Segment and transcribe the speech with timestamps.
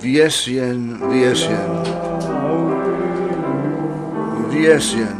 [0.00, 1.82] Věř jen, věř jen.
[4.48, 5.18] Věř jen.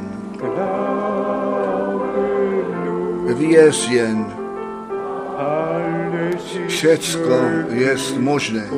[3.37, 4.27] Věř jen.
[6.67, 7.41] Všecko
[7.71, 8.69] je možné.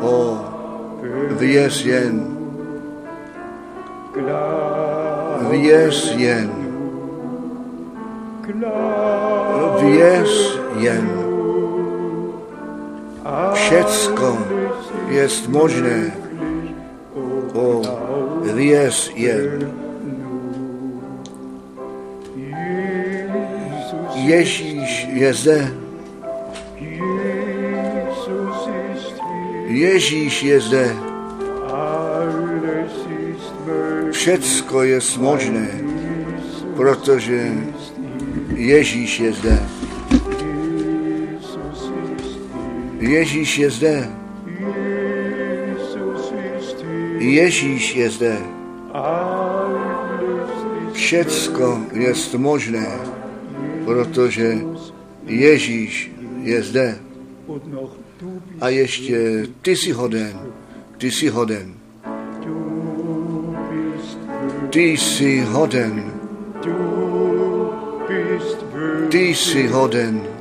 [0.00, 0.38] O,
[1.38, 2.36] věř jen.
[5.50, 6.50] Věř jen.
[9.80, 11.15] Věř jen.
[13.52, 14.38] Všecko
[15.08, 16.12] je možné.
[17.54, 17.82] O,
[18.54, 19.72] věř jen.
[24.14, 25.72] Ježíš je zde.
[29.66, 30.96] Ježíš je zde.
[34.10, 35.68] Všecko je možné,
[36.76, 37.52] protože
[38.56, 39.75] Ježíš je zde.
[43.06, 44.10] Ježíš je zde.
[47.18, 48.36] Ježíš je zde.
[50.92, 52.86] Všecko je možné,
[53.84, 54.58] protože
[55.26, 56.10] Ježíš
[56.42, 56.98] je zde.
[58.60, 60.38] A ještě ty jsi hoden,
[60.98, 61.74] ty jsi hoden.
[64.70, 66.12] Ty jsi hoden.
[66.60, 66.86] Ty jsi
[68.66, 69.08] hoden.
[69.10, 70.35] Ty jsi hoden.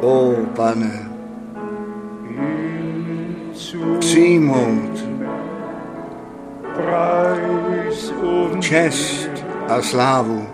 [0.00, 1.10] O pane,
[3.98, 5.04] přijmout
[8.60, 9.30] čest
[9.68, 10.46] a slávu,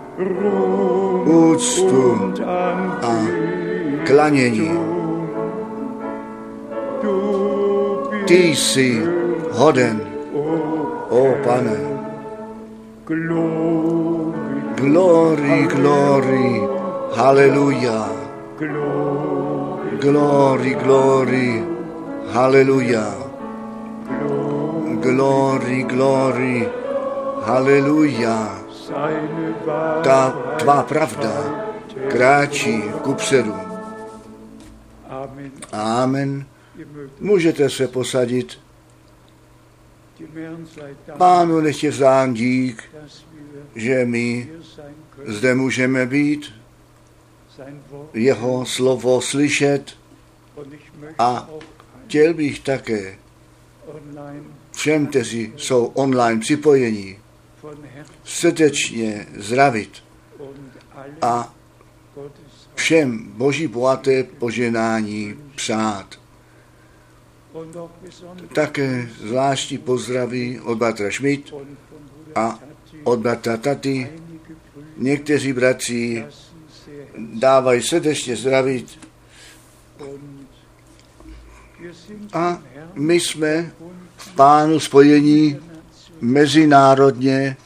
[1.25, 2.33] úctu
[3.03, 3.15] a
[4.05, 4.71] klanění.
[8.27, 9.01] Ty jsi
[9.51, 10.01] hoden,
[11.09, 11.77] o pane.
[14.75, 16.76] Glory, glory,
[17.17, 18.09] haleluja.
[20.01, 21.63] Glory, glory,
[22.29, 23.07] haleluja.
[25.01, 26.69] Glory, glory,
[27.41, 28.37] haleluja.
[30.03, 31.33] Ta tvá pravda
[32.09, 33.55] kráčí kupředu.
[35.71, 36.45] Amen.
[37.19, 38.59] Můžete se posadit.
[41.17, 41.91] Pánu nech je
[42.33, 42.83] dík,
[43.75, 44.49] že my
[45.25, 46.56] zde můžeme být,
[48.13, 49.97] jeho slovo slyšet
[51.19, 51.49] a
[52.05, 53.17] chtěl bych také
[54.71, 57.17] všem, kteří jsou online připojení,
[58.23, 60.03] srdečně zdravit
[61.21, 61.53] a
[62.75, 66.19] všem boží bohaté poženání přát.
[68.53, 71.53] Také zvláštní pozdraví od bratra Schmidt
[72.35, 72.59] a
[73.03, 74.09] od bratra Taty.
[74.97, 76.25] Někteří bratři
[77.17, 78.99] dávají srdečně zdravit.
[82.33, 82.61] A
[82.93, 83.71] my jsme
[84.17, 85.59] v pánu spojení
[86.21, 87.57] mezinárodně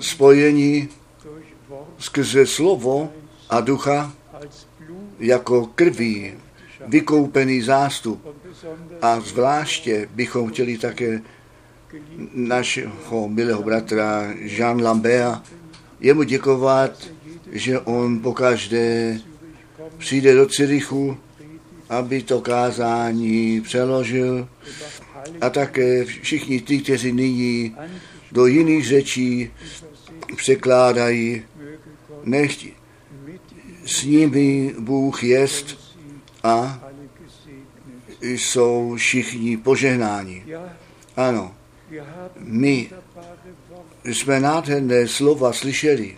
[0.00, 0.88] spojení
[1.98, 3.12] skrze slovo
[3.50, 4.12] a ducha
[5.18, 6.32] jako krví
[6.86, 8.36] vykoupený zástup.
[9.02, 11.20] A zvláště bychom chtěli také
[12.34, 15.42] našeho milého bratra Jean Lambert
[16.00, 17.08] jemu děkovat,
[17.52, 19.20] že on pokaždé
[19.98, 21.16] přijde do Cirichu,
[21.88, 24.48] aby to kázání přeložil
[25.40, 27.76] a také všichni ty, kteří nyní
[28.32, 29.50] do jiných řečí
[30.36, 31.42] překládají,
[32.24, 32.66] nechť
[33.86, 35.78] s nimi Bůh jest
[36.42, 36.82] a
[38.20, 40.44] jsou všichni požehnáni.
[41.16, 41.54] Ano,
[42.38, 42.90] my
[44.04, 46.16] jsme nádherné slova slyšeli.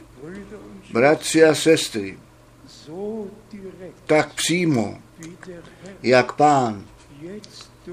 [0.93, 2.19] Bratři a sestry,
[4.07, 4.99] tak přímo,
[6.03, 6.85] jak pán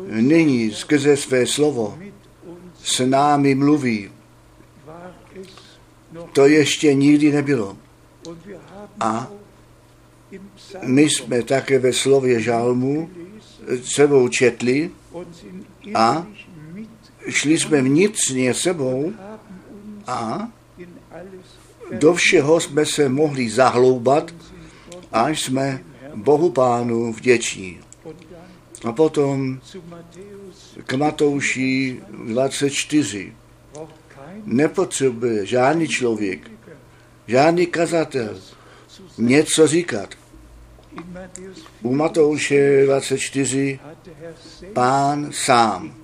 [0.10, 2.00] nyní skrze své slovo
[2.84, 4.12] s námi mluví,
[6.34, 7.78] to ještě nikdy nebylo.
[9.00, 9.32] A
[10.84, 13.10] my jsme také ve slově žalmu
[13.84, 14.92] sebou četli
[15.94, 16.28] a
[17.30, 19.14] šli jsme vnitřně sebou
[20.08, 20.52] a
[21.92, 24.34] do všeho jsme se mohli zahloubat,
[25.12, 25.84] až jsme
[26.16, 27.80] Bohu Pánu vděční.
[28.86, 29.60] A potom
[30.86, 33.34] k Matouši 24.
[34.46, 36.52] Nepotřebuje žádný člověk,
[37.28, 38.40] žádný kazatel
[39.18, 40.10] něco říkat.
[41.82, 43.80] U Matouše 24
[44.74, 45.96] pán sám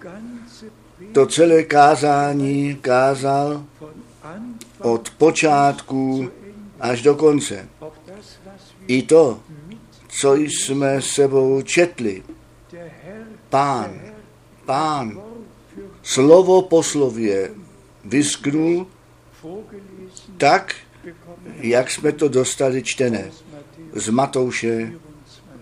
[1.11, 3.65] to celé kázání kázal
[4.81, 6.31] od počátku
[6.79, 7.69] až do konce.
[8.87, 9.39] I to,
[10.07, 12.23] co jsme sebou četli,
[13.49, 14.01] pán,
[14.65, 15.21] pán,
[16.03, 17.51] slovo po slově
[18.05, 18.87] vysknul
[20.37, 20.75] tak,
[21.57, 23.31] jak jsme to dostali čtené
[23.93, 24.93] z Matouše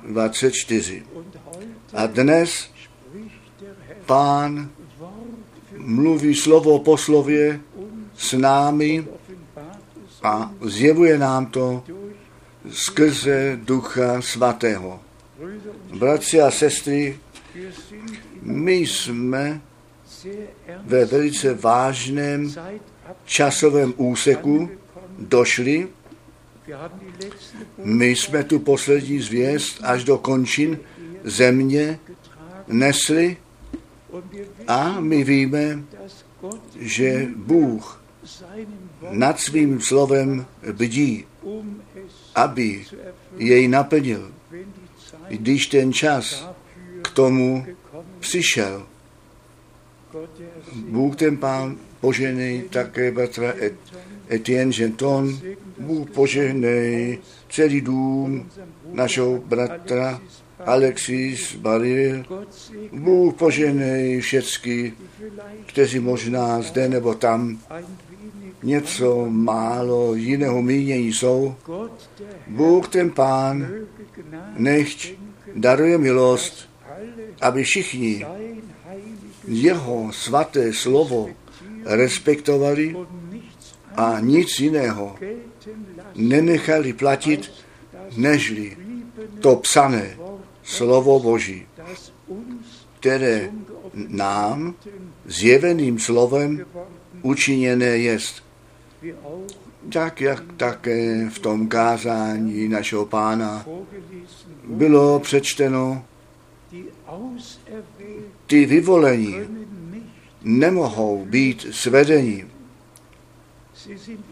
[0.08, 1.04] 24.
[1.94, 2.70] A dnes
[4.06, 4.70] pán
[5.78, 7.60] mluví slovo po slově
[8.20, 9.08] s námi
[10.24, 11.84] a zjevuje nám to
[12.70, 15.00] skrze Ducha Svatého.
[16.00, 17.20] Bratři a sestry,
[18.42, 19.62] my jsme
[20.84, 22.54] ve velice vážném
[23.26, 24.70] časovém úseku
[25.20, 25.88] došli.
[27.84, 30.80] My jsme tu poslední zvěst až do končin
[31.24, 32.00] země
[32.68, 33.38] nesli
[34.68, 35.84] a my víme,
[36.80, 37.99] že Bůh
[39.12, 41.26] nad svým slovem bdí,
[42.36, 42.86] aby
[43.38, 44.32] jej naplnil,
[45.30, 46.50] když ten čas
[47.02, 47.66] k tomu
[48.20, 48.86] přišel.
[50.90, 53.54] Bůh ten pán poženej také bratra
[54.30, 55.40] Etienne Genton,
[55.78, 58.50] Bůh poženej celý dům
[58.92, 60.22] našeho bratra
[60.66, 62.26] Alexis Baril,
[62.92, 64.94] Bůh poženej všecky,
[65.66, 67.60] kteří možná zde nebo tam
[68.64, 71.56] něco málo jiného mínění jsou.
[72.48, 73.68] Bůh ten pán
[74.58, 75.08] nechť
[75.56, 76.70] daruje milost,
[77.42, 78.26] aby všichni
[79.48, 81.30] jeho svaté slovo
[81.86, 82.96] respektovali
[83.96, 85.16] a nic jiného
[86.16, 87.52] nenechali platit,
[88.18, 88.78] nežli
[89.40, 90.18] to psané
[90.70, 91.66] slovo Boží,
[93.00, 93.50] které
[94.08, 94.76] nám
[95.26, 96.66] zjeveným slovem
[97.22, 98.44] učiněné jest.
[99.94, 103.66] Tak, jak také v tom kázání našeho pána
[104.64, 106.06] bylo přečteno,
[108.48, 109.36] ty vyvolení
[110.44, 112.46] nemohou být svedení.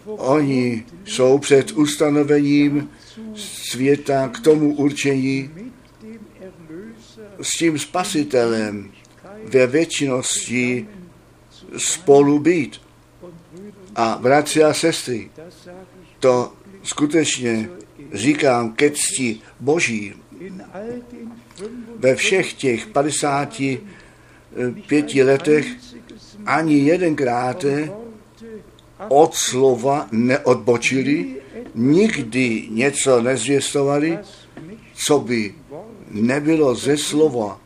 [0.06, 2.90] Oni jsou před ustanovením
[3.36, 5.50] světa k tomu určení
[7.42, 8.92] s tím spasitelem
[9.44, 10.88] ve věčnosti
[11.78, 12.82] spolu být.
[13.96, 15.30] A bratři a sestry,
[16.20, 16.54] to
[16.84, 17.70] skutečně
[18.14, 20.14] říkám ke cti Boží.
[21.96, 25.68] Ve všech těch 55 letech
[26.46, 27.66] ani jedenkrát
[29.10, 31.36] od slova neodbočili,
[31.76, 34.20] nikdy něco nezvěstovali,
[34.94, 35.56] co by
[36.12, 37.60] nebylo ze slova,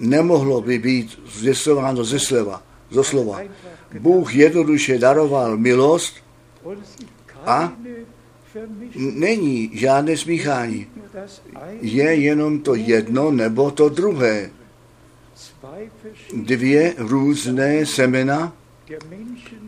[0.00, 3.40] nemohlo by být zvěstováno ze slova, ze slova.
[3.98, 6.14] Bůh jednoduše daroval milost
[7.46, 7.72] a
[8.96, 10.86] není žádné smíchání.
[11.80, 14.50] Je jenom to jedno nebo to druhé.
[16.34, 18.52] Dvě různé semena,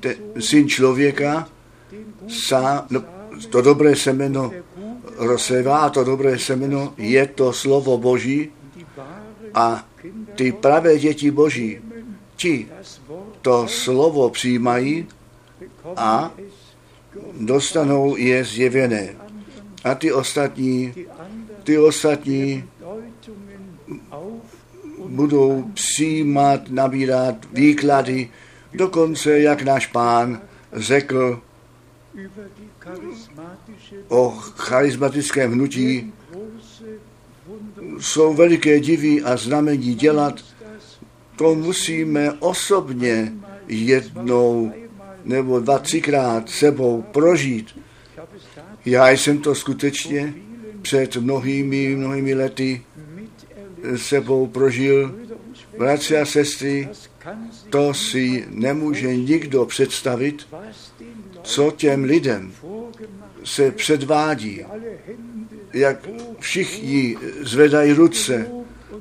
[0.01, 1.49] te, syn člověka,
[2.29, 3.05] sá, no,
[3.51, 4.53] to dobré semeno
[5.17, 8.53] rozsevá a to dobré semeno je to slovo Boží
[9.55, 9.89] a
[10.35, 11.81] ty pravé děti Boží,
[12.37, 12.69] ti
[13.43, 15.09] to slovo přijímají
[15.97, 16.35] a
[17.41, 19.17] dostanou je zjevené.
[19.85, 20.95] A ty ostatní,
[21.65, 22.65] ty ostatní
[25.09, 28.31] budou přijímat, nabírat výklady,
[28.75, 30.41] dokonce, jak náš pán
[30.73, 31.41] řekl
[34.09, 36.13] o charismatickém hnutí,
[38.01, 40.45] jsou veliké divy a znamení dělat,
[41.37, 43.33] to musíme osobně
[43.69, 44.73] jednou
[45.25, 47.79] nebo dva, třikrát sebou prožít.
[48.85, 50.35] Já jsem to skutečně
[50.83, 52.83] před mnohými, mnohými lety
[53.97, 55.15] sebou prožil.
[55.79, 56.89] Bratři a sestry,
[57.71, 60.47] to si nemůže nikdo představit,
[61.47, 62.53] co těm lidem
[63.45, 64.65] se předvádí,
[65.73, 68.47] jak všichni zvedají ruce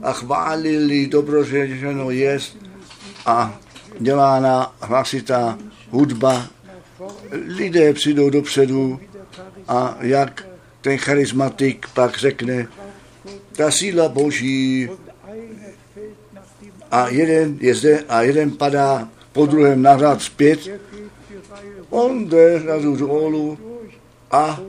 [0.01, 2.57] a chválili dobrořečeno jest
[3.25, 3.59] a
[3.99, 5.57] dělána hlasitá
[5.89, 6.47] hudba.
[7.31, 8.99] Lidé přijdou dopředu
[9.67, 10.47] a jak
[10.81, 12.67] ten charismatik pak řekne,
[13.51, 14.89] ta síla boží
[16.91, 20.59] a jeden je zde a jeden padá po druhém nahrát zpět.
[21.89, 23.57] On jde na dolů
[24.31, 24.59] a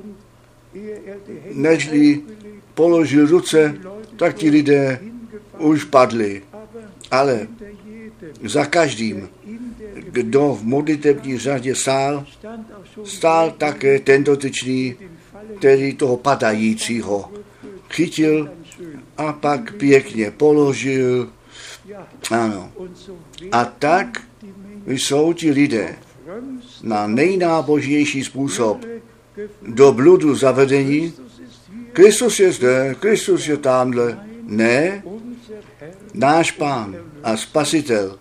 [1.53, 2.23] nežli
[2.75, 3.75] položil ruce,
[4.17, 5.01] tak ti lidé
[5.59, 6.43] už padli.
[7.11, 7.49] Ale
[8.45, 9.29] za každým,
[9.95, 12.27] kdo v modlitební řadě stál,
[13.05, 14.95] stál také ten dotyčný,
[15.59, 17.33] který toho padajícího
[17.91, 18.51] chytil
[19.17, 21.31] a pak pěkně položil.
[22.31, 22.73] Ano.
[23.53, 24.23] A tak
[24.87, 25.97] jsou ti lidé
[26.83, 28.85] na nejnábožnější způsob
[29.63, 31.13] do bludu zavedení.
[31.93, 34.21] Kristus je zde, Kristus je tamhle.
[34.43, 35.03] Ne,
[36.15, 38.19] náš pán a spasitel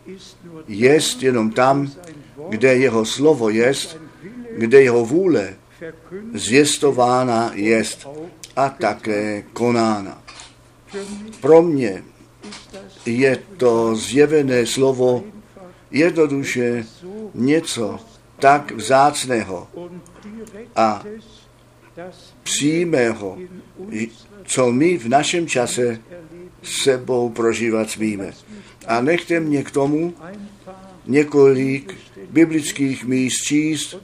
[0.68, 1.92] jest jenom tam,
[2.50, 3.98] kde jeho slovo jest,
[4.58, 5.54] kde jeho vůle
[6.34, 8.08] zjistována jest
[8.56, 10.22] a také konána.
[11.42, 12.04] Pro mě
[13.06, 15.24] je to zjevené slovo
[15.92, 16.86] jednoduše
[17.34, 18.00] něco
[18.40, 19.68] tak vzácného
[20.76, 21.04] a
[22.44, 23.38] přímého,
[24.44, 26.00] co my v našem čase
[26.64, 28.32] sebou prožívat smíme.
[28.88, 30.14] A nechte mě k tomu
[31.06, 31.94] několik
[32.30, 33.98] biblických míst číst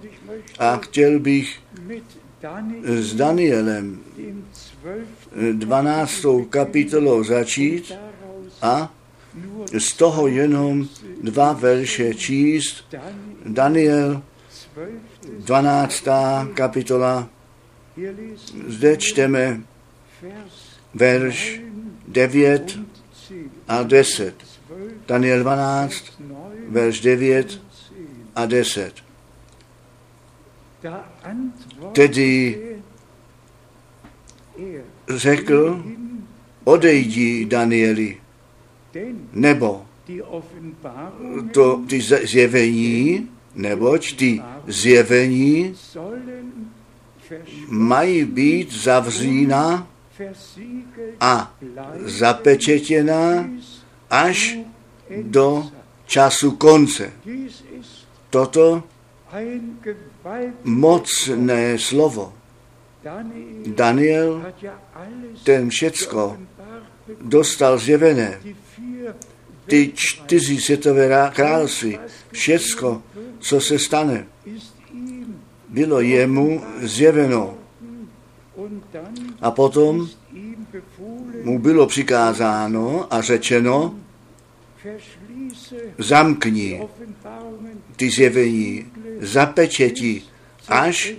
[0.59, 1.59] a chtěl bych
[2.85, 3.99] s Danielem
[5.51, 6.25] 12.
[6.49, 7.93] kapitolou začít
[8.61, 8.93] a
[9.79, 10.87] z toho jenom
[11.23, 12.95] dva verše číst.
[13.45, 14.21] Daniel
[15.39, 16.07] 12.
[16.53, 17.29] kapitola.
[18.67, 19.61] Zde čteme
[20.93, 21.61] verš
[22.07, 22.79] 9
[23.67, 24.33] a 10.
[25.07, 26.21] Daniel 12,
[26.69, 27.61] verš 9
[28.35, 28.93] a 10.
[31.91, 32.57] Tedy
[35.09, 35.83] řekl,
[36.63, 38.20] odejdi, Danieli,
[39.33, 39.85] nebo
[41.51, 45.75] to ty zjevení, neboť ty zjevení
[47.67, 49.87] mají být zavřína
[51.19, 51.55] a
[51.99, 53.49] zapečetěna
[54.09, 54.57] až
[55.21, 55.65] do
[56.05, 57.13] času konce.
[58.29, 58.83] Toto
[60.63, 62.33] mocné slovo.
[63.65, 64.53] Daniel
[65.43, 66.37] ten všecko
[67.21, 68.39] dostal zjevené.
[69.67, 71.99] Ty čtyři světové království,
[72.31, 73.01] všecko,
[73.39, 74.27] co se stane,
[75.69, 77.57] bylo jemu zjeveno.
[79.41, 80.09] A potom
[81.43, 83.95] mu bylo přikázáno a řečeno,
[85.97, 86.81] zamkni
[87.95, 88.85] ty zjevení,
[89.19, 90.21] zapečeti
[90.67, 91.13] až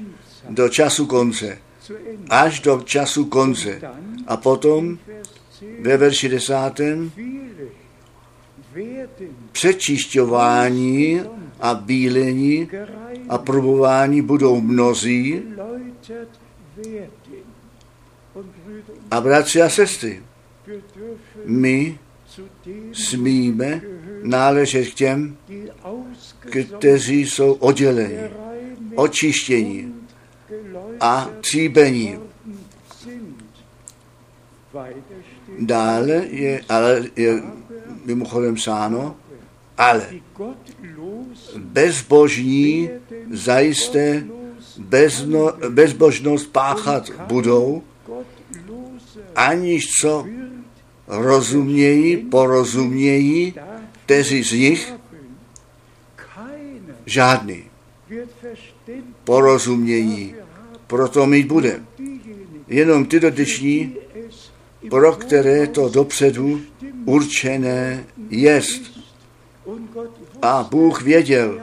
[0.51, 1.59] do času konce.
[2.29, 3.81] Až do času konce.
[4.27, 4.99] A potom
[5.81, 7.13] ve verši desátém
[9.53, 11.21] přečišťování
[11.61, 12.69] a bílení
[13.29, 15.43] a probování budou mnozí
[19.11, 20.23] a bratři a sestry,
[21.45, 21.99] my
[22.93, 23.81] smíme
[24.23, 25.37] náležet k těm,
[26.79, 28.19] kteří jsou odděleni,
[28.95, 29.95] očištění
[31.01, 32.19] a tříbení.
[35.59, 37.43] Dále je, ale je
[38.05, 39.17] mimochodem sáno,
[39.79, 40.07] ale
[41.57, 42.91] bezbožní
[43.31, 44.25] zajisté
[44.79, 47.83] bezno, bezbožnost páchat budou,
[49.37, 50.27] aniž co
[51.09, 53.55] rozumějí, porozumějí,
[54.05, 54.95] kteří z nich
[57.07, 57.65] žádný
[59.25, 60.35] porozumění
[60.87, 61.81] proto mít bude.
[62.69, 63.97] Jenom ty dotyční,
[64.91, 66.61] pro které to dopředu
[67.05, 68.83] určené jest.
[70.43, 71.61] A Bůh věděl,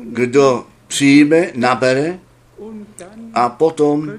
[0.00, 2.18] kdo přijme, nabere
[3.34, 4.12] a potom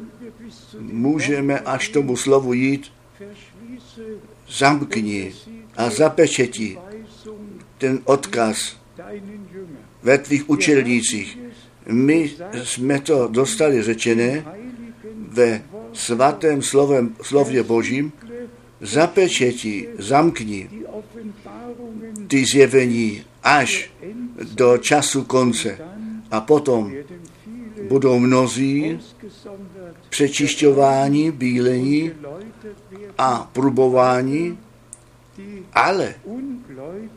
[0.79, 2.91] můžeme až tomu slovu jít,
[4.49, 5.33] zamkni
[5.77, 6.77] a zapečeti
[7.77, 8.77] ten odkaz
[10.03, 11.37] ve tvých učelnících.
[11.85, 12.31] My
[12.63, 14.45] jsme to dostali řečené
[15.27, 15.61] ve
[15.93, 18.11] svatém slovem, slově Božím,
[18.81, 20.69] zapečeti, zamkni
[22.27, 23.91] ty zjevení až
[24.53, 25.77] do času konce.
[26.31, 26.93] A potom
[27.89, 28.99] budou mnozí
[30.09, 32.11] přečišťování, bílení
[33.17, 34.57] a prubování,
[35.73, 36.15] ale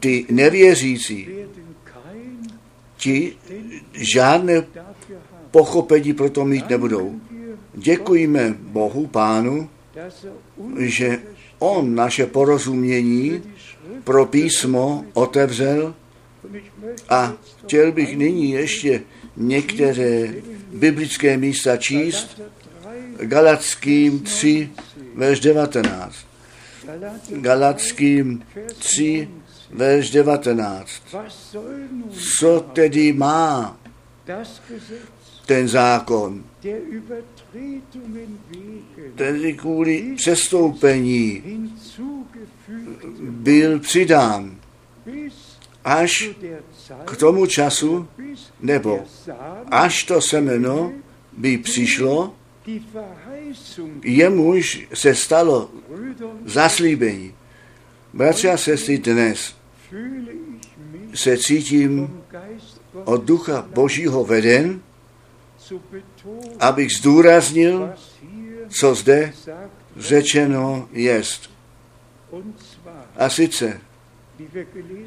[0.00, 1.28] ty nevěřící,
[2.96, 3.36] ti
[3.92, 4.66] žádné
[5.50, 7.20] pochopení proto mít nebudou.
[7.74, 9.70] Děkujeme Bohu, Pánu,
[10.78, 11.18] že
[11.58, 13.42] On naše porozumění
[14.04, 15.94] pro písmo otevřel
[17.08, 17.32] a
[17.64, 19.02] chtěl bych nyní ještě
[19.36, 20.34] některé
[20.72, 22.40] biblické místa číst.
[23.20, 24.70] Galackým 3,
[25.14, 26.16] verš 19.
[27.30, 28.44] Galackým
[28.78, 29.28] 3,
[29.70, 30.90] verš 19.
[32.10, 33.78] Co tedy má
[35.46, 36.44] ten zákon?
[39.14, 41.42] Tedy kvůli přestoupení
[43.20, 44.56] byl přidán
[45.84, 46.30] až
[47.04, 48.08] k tomu času,
[48.60, 49.04] nebo
[49.70, 50.92] až to semeno
[51.36, 52.34] by přišlo,
[54.04, 55.70] jemuž se stalo
[56.44, 57.34] zaslíbení.
[58.12, 59.54] Bratři a sestry, dnes
[61.14, 62.20] se cítím
[63.04, 64.80] od Ducha Božího veden,
[66.60, 67.92] abych zdůraznil,
[68.68, 69.32] co zde
[69.96, 71.50] řečeno jest.
[73.16, 73.80] A sice,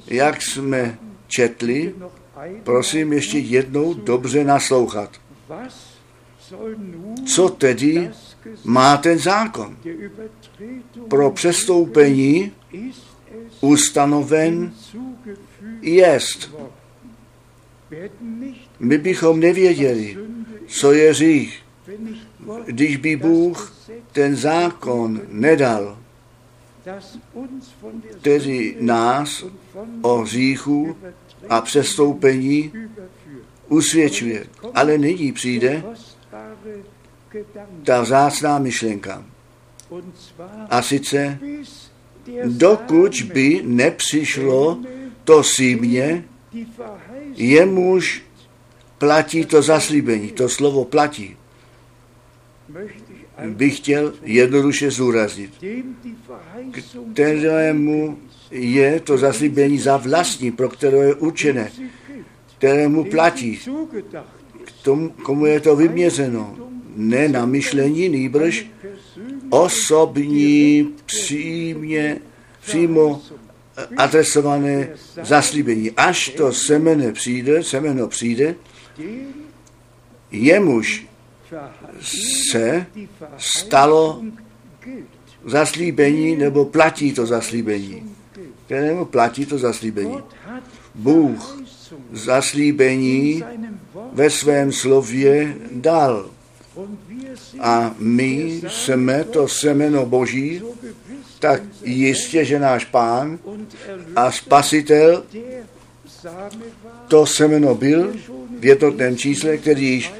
[0.07, 0.97] jak jsme
[1.27, 1.95] četli,
[2.63, 5.21] prosím ještě jednou dobře naslouchat.
[7.25, 8.11] Co tedy
[8.63, 9.77] má ten zákon?
[11.09, 12.51] Pro přestoupení
[13.61, 14.73] ustanoven
[15.81, 16.55] jest.
[18.79, 20.17] My bychom nevěděli,
[20.67, 23.73] co je Gott když by Bůh
[24.11, 25.97] ten zákon nedal,
[28.23, 29.45] Sünde nás
[30.01, 30.97] o Übertretung
[31.49, 32.71] a přestoupení
[33.67, 34.45] usvědčuje.
[34.73, 35.83] Ale nyní přijde
[37.83, 39.25] ta vzácná myšlenka.
[40.69, 41.39] A sice,
[42.45, 44.79] dokud by nepřišlo
[45.23, 46.23] to símě,
[47.35, 48.26] jemuž
[48.97, 51.37] platí to zaslíbení, to slovo platí,
[53.45, 55.51] bych chtěl jednoduše zúraznit.
[57.13, 58.17] Kterému
[58.51, 61.71] je to zaslíbení za vlastní, pro které je určené,
[62.57, 63.69] kterému platí, ist.
[64.83, 66.57] tomu, komu je to vyměřeno.
[66.95, 68.65] Ne na myšlení, nýbrž
[69.49, 72.17] osobní, přímě,
[72.61, 73.21] přímo
[73.97, 74.89] adresované
[75.23, 75.91] zaslíbení.
[75.91, 78.55] Až to semene přijde, semeno přijde,
[80.31, 81.07] jemuž
[82.01, 82.85] se
[83.37, 84.21] stalo
[85.45, 88.15] zaslíbení nebo platí to zaslíbení.
[88.65, 90.17] Kterému platí to zaslíbení.
[90.95, 91.59] Bůh
[92.11, 93.43] zaslíbení
[94.13, 96.29] ve svém slově dal.
[97.59, 100.61] A my jsme to semeno Boží,
[101.39, 103.39] tak jistě, že náš pán
[104.15, 105.23] a spasitel
[107.07, 108.13] to semeno byl
[108.59, 110.13] v jednotném čísle, který již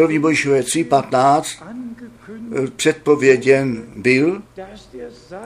[0.00, 0.20] 1.
[0.20, 4.42] Božíšové 3.15 angekündigt, předpověděn byl,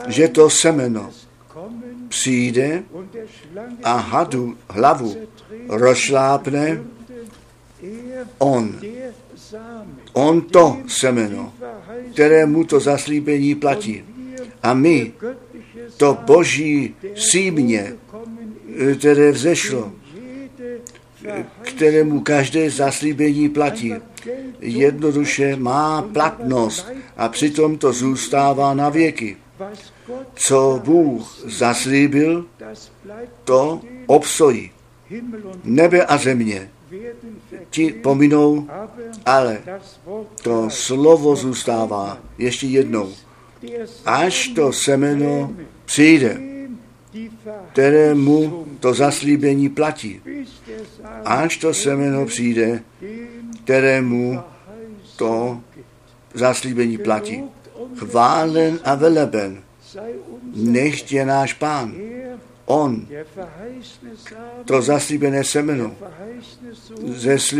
[0.07, 1.11] že to semeno
[2.07, 2.83] přijde
[3.83, 5.15] a hadu hlavu
[5.69, 6.83] rozšlápne
[8.37, 8.79] on.
[10.13, 11.53] On to semeno,
[12.13, 14.03] kterému to zaslíbení platí.
[14.63, 15.13] A my
[15.97, 17.93] to boží símě,
[18.77, 19.91] ist, které vzešlo,
[21.61, 23.93] kterému každé zaslíbení platí,
[24.59, 26.87] jednoduše má platnost
[27.17, 29.37] a přitom to zůstává na věky.
[30.35, 32.45] Co Bůh zaslíbil,
[33.43, 34.25] to und
[35.63, 36.69] Nebe a země
[37.69, 38.67] ti pominou,
[39.25, 39.61] ale
[40.41, 43.13] to slovo zůstává ještě jednou.
[44.05, 46.46] Až to semeno přijde,
[47.71, 50.21] kterému to zaslíbení platí.
[51.25, 52.83] Až to semeno přijde,
[53.63, 54.39] kterému
[55.15, 55.61] to
[56.33, 57.43] zaslíbení platí.
[57.95, 59.63] Chválen a veleben,
[60.55, 61.95] nechť je náš pán.
[62.65, 63.07] On,
[64.65, 65.95] to zaslíbené semeno,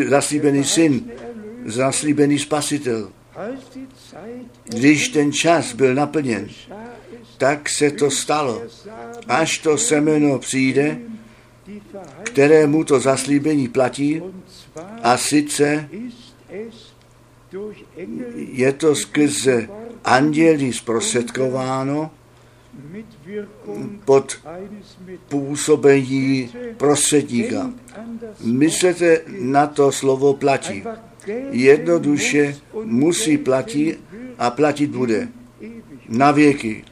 [0.08, 1.12] zaslíbený syn,
[1.66, 3.12] zaslíbený spasitel.
[4.64, 6.50] Když ten čas byl naplněn,
[7.38, 8.62] tak se to stalo.
[9.28, 10.98] Až to semeno přijde,
[11.68, 14.22] Verheißung kterému to zaslíbení platí,
[15.04, 15.90] a sice
[18.36, 19.70] je to skrze
[20.04, 22.12] anděli zprostředkováno
[24.06, 24.38] pod
[25.30, 27.72] působení prostředníka.
[28.44, 30.84] Myslete na to slovo platí.
[31.52, 34.00] Jednoduše musí platit
[34.38, 35.28] a platit bude
[36.10, 36.84] na věky.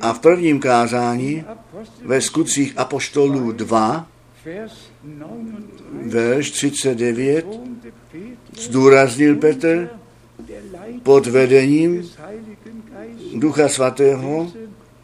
[0.00, 1.44] A v prvním kázání
[2.04, 4.06] ve skutcích Apoštolů 2,
[4.44, 9.90] Vers 39 verš 39, betonte Petrus zdůraznil Petr
[11.02, 12.10] pod vedením
[13.34, 14.52] Ducha Svatého,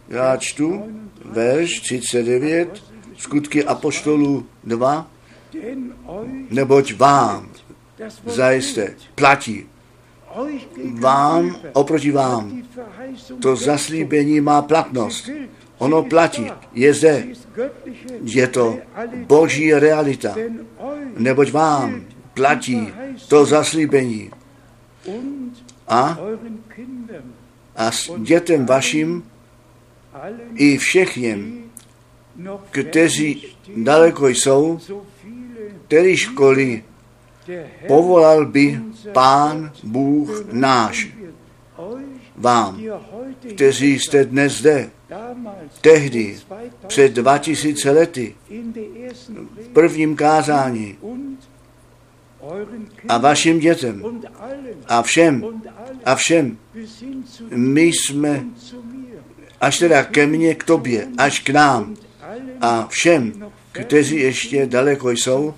[0.08, 0.82] já čtu,
[1.24, 2.84] verš 39,
[3.16, 5.10] skutky Apoštolů 2,
[5.52, 7.48] denn euch neboť vám
[8.26, 9.66] zajisté platí,
[11.00, 12.62] vám oproti vám.
[13.42, 15.30] To zaslíbení má platnost.
[15.78, 17.26] Ono platí, je zde,
[18.22, 18.78] je to
[19.26, 20.34] boží realita.
[21.16, 22.92] Neboť vám platí
[23.28, 24.30] to zaslíbení.
[25.88, 26.18] A,
[27.76, 29.24] a s dětem vašim
[30.12, 31.68] allen, i všech těm, die
[32.38, 33.46] noch kteří
[33.76, 34.80] daleko jsou,
[35.86, 36.84] který školy
[37.86, 38.80] povolal by
[39.12, 41.08] Pán Bůh náš
[42.36, 42.82] vám,
[43.54, 44.90] kteří jste dnes zde,
[45.80, 48.34] tehdy, vor 2000 před 2000 lety,
[49.64, 50.98] v prvním kázání
[53.08, 54.20] a vašim dětem
[54.86, 55.44] a všem
[56.04, 56.58] a všem.
[57.50, 58.44] My jsme
[59.60, 61.96] až teda ke mně, k tobě, až k nám
[62.60, 65.54] a všem, kteří ještě daleko jsou,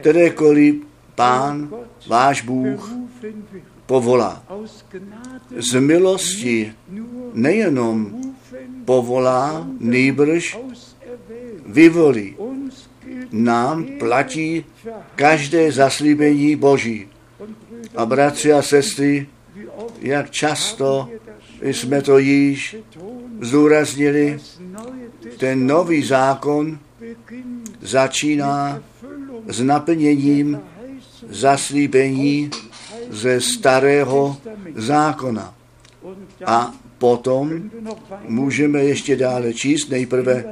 [0.00, 0.74] kterékoliv
[1.14, 1.70] Pán,
[2.08, 2.92] váš Bůh,
[3.86, 4.42] povolá.
[5.56, 6.72] Z milosti
[7.32, 8.22] nejenom
[8.84, 10.56] povolá, auserwählt.
[11.66, 12.36] vyvolí.
[13.32, 14.64] Nám platí
[15.16, 17.08] každé zaslíbení Boží.
[17.96, 19.26] A bratři a sestry,
[20.00, 21.08] jak často
[21.62, 22.76] jsme to již
[23.40, 24.38] zdůraznili,
[25.38, 26.78] ten nový zákon
[27.80, 28.82] začíná
[29.46, 30.60] s naplněním
[31.28, 32.50] zaslíbení
[33.10, 34.36] ze starého
[34.74, 35.54] zákona.
[36.46, 37.70] A potom
[38.28, 40.44] můžeme ještě dále číst, nejprve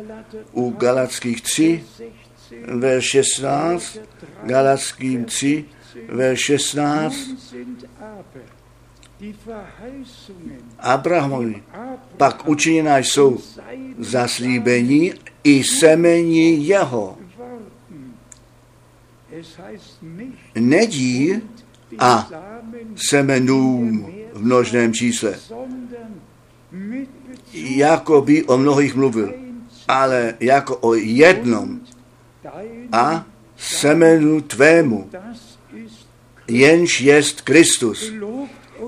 [0.53, 2.21] u Galackých 3, 16
[2.67, 3.99] verš 16,
[4.43, 5.65] Galackým 3,
[6.09, 8.43] verš 16, Nun sind aber
[9.21, 13.39] die Verheißungen Abrahamovi Abraham pak učiněná jsou
[13.99, 15.13] zaslíbení
[15.45, 17.19] i semení jeho.
[20.55, 21.43] Nedí
[21.99, 22.29] a
[22.97, 25.35] semenům v množném čísle,
[27.53, 29.35] jako by o mnohých mluvil,
[29.89, 31.81] ale jako o jednom
[32.93, 35.11] a semenu tvému,
[36.49, 38.13] jenž jest Kristus.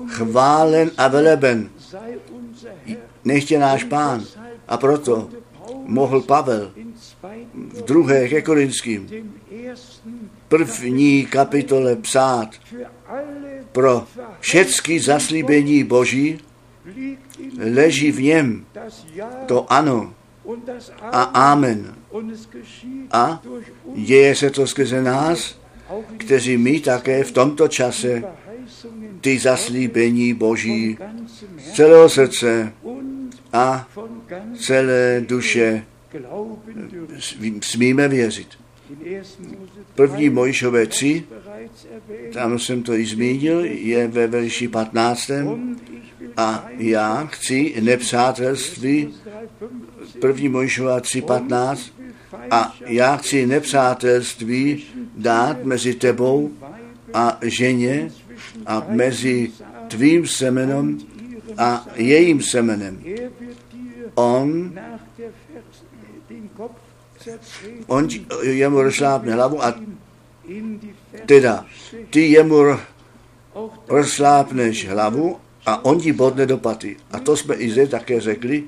[0.07, 1.69] Chválen a veleben,
[3.25, 4.25] nechtě náš pán.
[4.67, 5.29] A proto
[5.85, 6.71] mohl Pavel
[7.53, 9.07] v druhé ke Korinským
[10.57, 12.49] první kapitole psát
[13.71, 14.07] pro
[14.39, 16.39] všechny zaslíbení Boží
[17.57, 18.65] leží v něm
[19.45, 20.13] to ano
[21.01, 21.95] a amen.
[23.11, 23.41] A
[23.95, 25.59] děje se to skrze nás,
[26.17, 28.23] kteří my také v tomto čase
[29.21, 30.97] ty zaslíbení Boží
[31.57, 32.73] z celého srdce
[33.53, 33.87] a
[34.59, 35.85] celé duše
[37.61, 38.47] smíme věřit.
[39.97, 40.29] In 1.
[40.29, 42.33] Mose První 3 Mojžové 3, bereits erwähnt.
[42.33, 45.29] tam jsem to i zmínil, je ve verši 15.
[45.29, 49.13] Und ich will A já chci nepřátelství,
[50.19, 51.91] první Mojžova 3.15,
[52.51, 54.83] a já chci nepřátelství
[55.15, 56.51] dát mezi tebou
[57.13, 58.11] a ženě
[58.65, 59.51] a mezi
[59.87, 60.97] tvým semenem
[61.57, 63.03] a jejím semenem.
[64.15, 64.73] On,
[67.87, 69.73] on ti- jemu rozšlápne hlavu a
[71.25, 71.65] teda
[72.09, 72.57] ty jemu
[73.87, 76.97] rozšlápneš hlavu a on ti bodne do paty.
[77.11, 78.63] A to jsme i zde také řekli,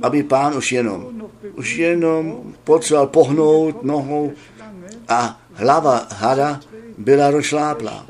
[0.02, 1.22] aby pán už jenom,
[1.54, 4.32] už jenom potřeboval pohnout nohou
[5.08, 6.60] a hlava hada
[6.98, 8.06] byla rozšláplá.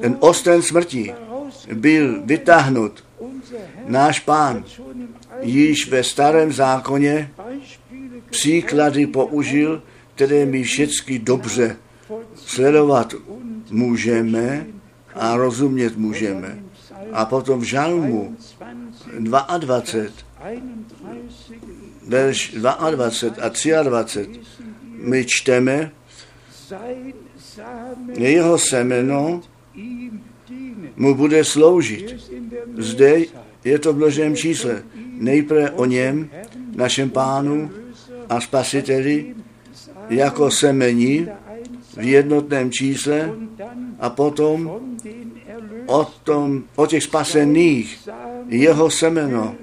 [0.00, 1.14] Ten osten smrti
[1.74, 3.04] byl vytáhnut.
[3.86, 4.64] Náš pán
[5.40, 7.30] již ve starém zákoně
[8.30, 9.82] příklady použil,
[10.14, 11.76] které my všichni dobře
[12.34, 13.14] sledovat
[13.70, 14.66] můžeme
[15.14, 16.58] a rozumět můžeme.
[17.12, 18.36] A potom v žalmu
[19.18, 20.88] 22, 31
[22.08, 24.40] verš 22 a 23
[25.02, 25.90] my čteme,
[28.18, 29.42] jeho semeno.
[30.98, 32.30] Mu bude sloužit.
[32.76, 33.24] Zde
[33.64, 34.82] je to v množném čísle.
[35.18, 36.30] Nejprve o něm,
[36.76, 37.70] našem pánu
[38.28, 39.34] a spasiteli,
[40.10, 41.28] jako semení
[41.96, 43.30] v jednotném čísle
[43.98, 44.70] a potom
[45.86, 48.08] o, tom, o těch spasených
[48.48, 49.54] jeho semeno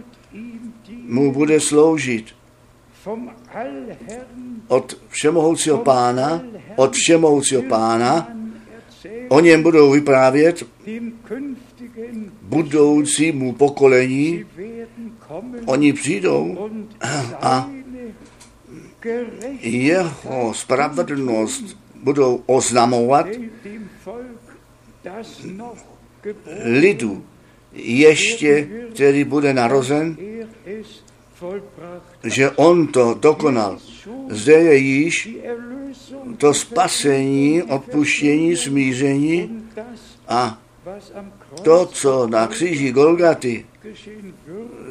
[1.08, 2.26] mu bude sloužit
[4.68, 6.42] od všemohoucího pána,
[6.76, 8.28] od všemohoucího pána,
[9.30, 10.68] o něm budou vyprávět
[12.42, 14.46] budoucímu pokolení,
[15.66, 16.70] oni přijdou
[17.42, 17.70] a
[19.62, 23.28] jeho spravedlnost budou oznamovat
[26.64, 27.26] lidu,
[27.74, 30.18] ještě, který bude narozen,
[30.66, 30.86] er
[32.24, 33.78] že on to dokonal.
[34.30, 35.30] Zde je již
[36.38, 39.64] to spasení, odpuštění, smíření
[40.28, 40.62] a
[41.64, 43.66] to, co na kříži Golgaty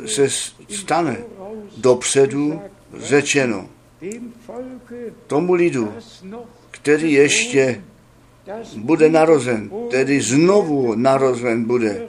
[0.07, 0.29] se
[0.69, 1.17] stane
[1.77, 2.61] dopředu
[2.99, 3.69] řečeno
[5.27, 5.93] tomu lidu,
[6.71, 7.85] který ještě
[8.77, 12.09] bude narozen, tedy znovu narozen bude,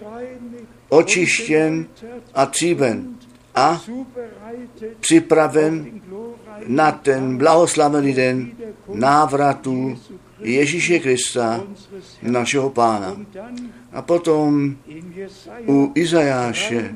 [0.90, 1.88] očištěn
[2.34, 3.16] a tříben
[3.56, 3.82] a
[5.00, 6.02] připraven
[6.68, 8.52] na ten blahoslavený den
[8.94, 9.98] návratu
[10.40, 11.64] Ježíše Krista,
[12.22, 13.16] našeho pána.
[13.92, 14.76] A potom
[15.68, 16.96] u Izajáše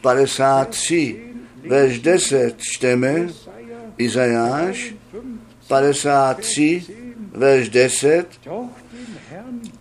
[0.00, 1.16] 53,
[1.68, 3.28] verš 10 čteme,
[3.98, 4.94] Izajáš
[5.68, 6.82] 53,
[7.32, 8.26] verš 10,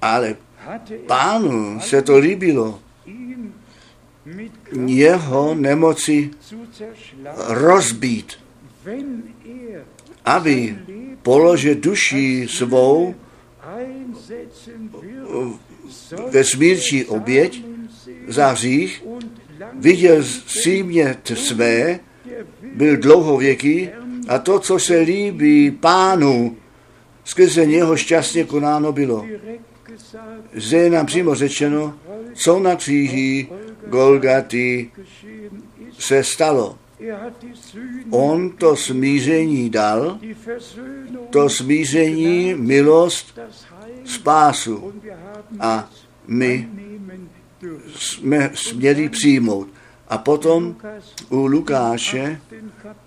[0.02, 0.36] ale
[1.08, 2.80] pánu se to líbilo,
[4.86, 6.32] jeho nemoci
[7.48, 8.47] rozbít,
[10.26, 10.76] aby
[11.22, 13.16] položil duši svou
[16.32, 17.64] ve smírčí oběť
[18.28, 19.04] za hřích,
[19.74, 22.00] viděl símě své,
[22.76, 23.90] byl dlouhověký
[24.28, 26.58] a to, co se líbí pánu,
[27.24, 29.26] skrze něho šťastně konáno bylo.
[30.54, 31.94] Zde je nám přímo řečeno,
[32.34, 33.48] co na kříži
[33.88, 34.92] Golgaty
[36.00, 36.78] se stalo.
[38.10, 40.20] On to smíření dal,
[41.30, 43.40] to smíření, milost,
[44.06, 44.94] spásu.
[45.60, 45.90] A
[46.28, 46.70] my
[47.96, 49.68] jsme směli přijmout.
[50.08, 50.76] A potom
[51.30, 52.42] u Lukáše,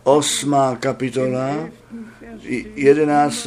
[0.03, 0.57] 8.
[0.81, 1.69] kapitola,
[2.75, 3.47] 11.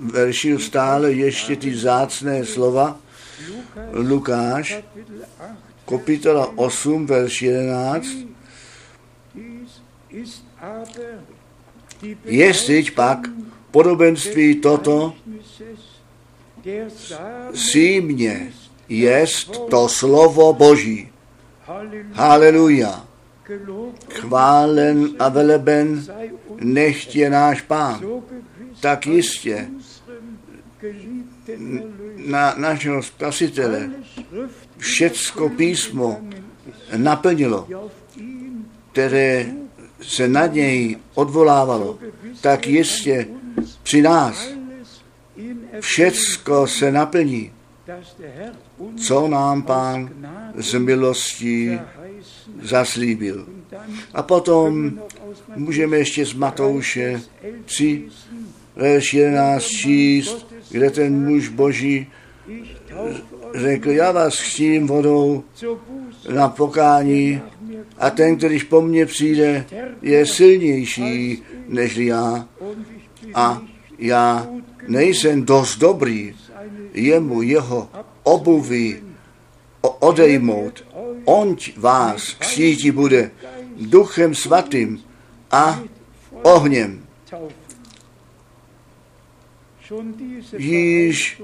[0.00, 2.98] verši stále ještě ty zácné slova.
[3.92, 4.82] Lukáš,
[5.88, 8.06] kapitola 8, verš 11.
[12.24, 13.18] Jestliž pak
[13.70, 15.14] podobenství toto
[17.54, 18.52] símě
[18.88, 21.08] jest to slovo Boží.
[22.12, 23.06] Haleluja.
[24.10, 26.06] Chválen a veleben
[26.60, 28.00] nechť je náš pán.
[28.80, 29.68] Tak jistě
[32.26, 33.90] na našeho spasitele
[34.78, 36.20] všecko písmo
[36.96, 37.68] naplnilo,
[38.92, 39.63] které
[40.06, 41.98] se na něj odvolávalo,
[42.40, 43.26] tak jistě
[43.82, 44.48] při nás
[45.80, 47.52] všecko se naplní,
[48.96, 50.10] co nám pán
[50.56, 51.78] z milostí
[52.62, 53.46] zaslíbil.
[54.14, 54.92] A potom
[55.56, 57.20] můžeme ještě z Matouše
[57.64, 58.02] 3,
[58.76, 62.06] verš 11 číst, kde ten muž boží
[63.54, 65.44] řekl, já vás chřím vodou
[66.34, 67.42] na pokání
[67.98, 69.66] a ten, kterýž po mně přijde,
[70.02, 72.48] je silnější než já
[73.34, 73.62] a
[73.98, 74.46] já
[74.88, 76.34] nejsem dost dobrý
[76.94, 77.88] jemu jeho
[78.22, 79.02] obuvy
[79.80, 80.84] odejmout.
[81.24, 83.30] On vás kříží bude
[83.80, 85.02] duchem svatým
[85.50, 85.80] a
[86.42, 87.04] ohněm.
[90.58, 91.42] Již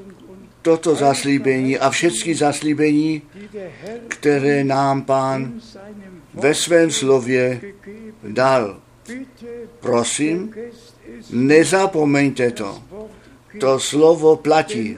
[0.62, 3.22] toto zaslíbení a všechny zaslíbení,
[4.08, 5.60] které nám pán
[6.34, 7.60] ve svém slově
[8.22, 8.80] dal.
[9.80, 10.54] Prosím,
[11.30, 12.82] nezapomeňte to.
[13.60, 14.96] To slovo platí,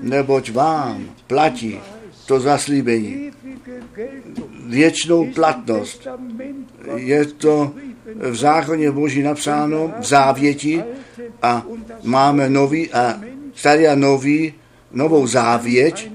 [0.00, 1.80] neboť vám platí
[2.26, 3.30] to zaslíbení.
[4.66, 6.08] Věčnou platnost.
[6.96, 7.72] Je to
[8.14, 10.84] v zákoně Boží napsáno, v závěti
[11.42, 11.66] a
[12.02, 13.20] máme nový a
[13.54, 14.54] starý a nový,
[14.92, 16.10] novou závěť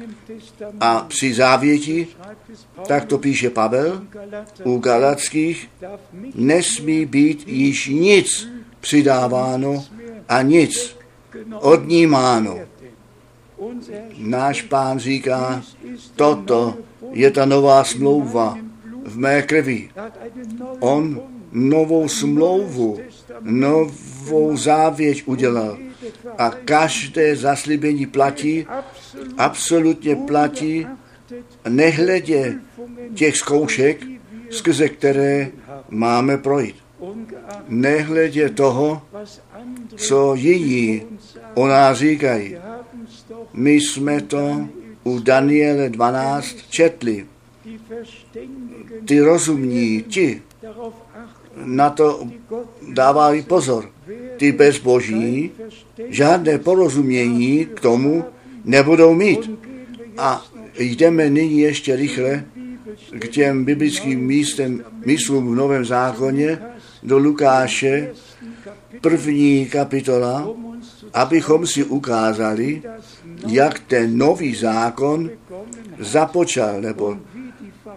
[0.79, 2.07] a při závěti,
[2.87, 4.01] tak to píše Pavel,
[4.63, 5.69] u Galackých
[6.35, 8.47] nesmí být již nic
[8.79, 9.85] přidáváno
[10.29, 10.97] a nic
[11.59, 12.59] odnímáno.
[14.17, 15.61] Náš pán říká,
[16.15, 16.77] toto
[17.11, 18.57] je ta nová smlouva
[19.05, 19.89] v mé krvi.
[20.79, 22.99] On novou smlouvu,
[23.41, 25.77] novou závěť udělal.
[26.37, 28.65] A každé zaslíbení platí,
[29.37, 30.87] absolutně platí,
[31.69, 32.59] nehledě
[33.13, 34.03] těch zkoušek,
[34.49, 35.51] skrze které
[35.89, 36.75] máme projít.
[37.67, 39.01] Nehledě toho,
[39.95, 41.03] co jiní
[41.53, 42.55] o nás říkají.
[43.53, 44.67] My jsme to
[45.03, 47.25] u Daniele 12 četli.
[49.05, 50.41] Ty rozumní, ti
[51.65, 52.27] na to
[52.93, 53.89] dávají pozor.
[54.37, 55.51] Ty bezbožní
[56.07, 58.25] žádné porozumění k tomu
[58.65, 59.51] nebudou mít.
[60.17, 60.45] A
[60.83, 62.43] jdeme nyní ještě rychle
[63.19, 66.59] k těm biblickým místem, místům v Novém zákoně
[67.03, 68.11] do Lukáše,
[69.01, 70.49] první kapitola,
[71.13, 72.81] abychom si ukázali,
[73.47, 75.29] jak ten nový zákon
[75.99, 77.17] započal, nebo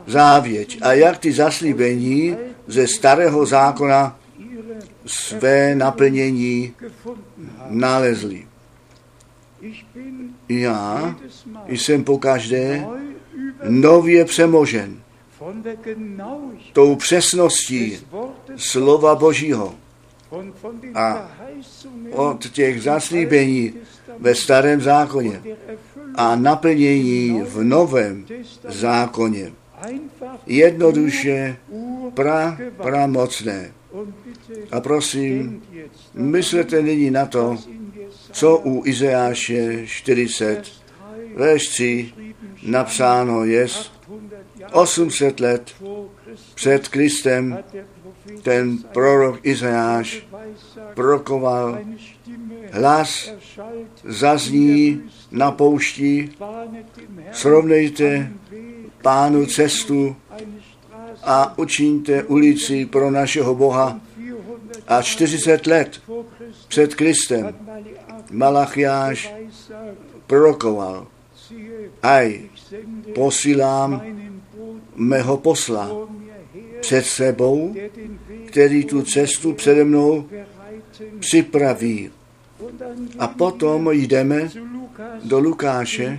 [0.06, 4.18] závěť, a jak ty zaslíbení ze starého zákona
[5.06, 6.74] své naplnění
[7.68, 8.46] nalezli.
[10.60, 11.16] Já
[11.68, 12.86] jsem pokaždé
[13.68, 15.00] nově přemožen
[16.72, 17.98] tou přesností
[18.56, 19.74] slova Božího
[20.94, 21.30] a
[22.10, 23.74] od těch zaslíbení
[24.18, 25.42] ve starém zákoně
[26.14, 28.26] a naplnění v novém
[28.68, 29.52] zákoně.
[30.46, 31.56] Jednoduše
[32.14, 33.72] pra, pramocné.
[34.72, 35.62] A prosím,
[36.14, 37.58] myslete nyní na to,
[38.32, 40.62] co u Izeáše 40,
[41.36, 42.12] verš 3
[42.62, 43.66] napsáno je,
[44.72, 45.74] 800 let
[46.54, 47.58] před Kristem
[48.42, 50.26] ten prorok Izeáš
[50.94, 51.78] prokoval
[52.70, 53.32] hlas
[54.04, 56.30] zazní na poušti,
[57.32, 58.32] srovnejte
[59.02, 60.16] pánu cestu
[61.22, 64.00] a učiňte ulici pro našeho Boha.
[64.88, 66.00] A 40 let
[66.68, 67.54] před Kristem
[68.32, 69.34] Malachiáš
[70.26, 71.06] prorokoval,
[72.02, 72.40] aj
[73.14, 74.02] posílám
[74.96, 75.90] mého posla
[76.80, 77.74] před sebou,
[78.46, 80.28] který tu cestu přede mnou
[81.18, 82.10] připraví.
[83.18, 84.50] A potom jdeme
[85.24, 86.18] do Lukáše,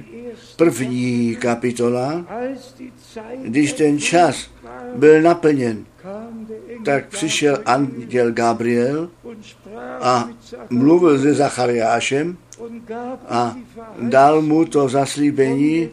[0.55, 2.25] první kapitola,
[3.43, 4.51] když ten čas
[4.95, 5.85] byl naplněn,
[6.85, 9.09] tak přišel anděl Gabriel
[10.01, 10.29] a
[10.69, 12.37] mluvil se Zachariášem
[13.29, 13.55] a
[14.01, 15.89] dal mu to zaslíbení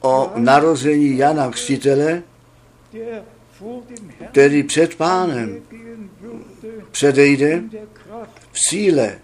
[0.00, 2.22] o narození Jana Křtitele,
[4.30, 5.60] který před pánem
[6.90, 7.62] předejde
[8.52, 9.18] v síle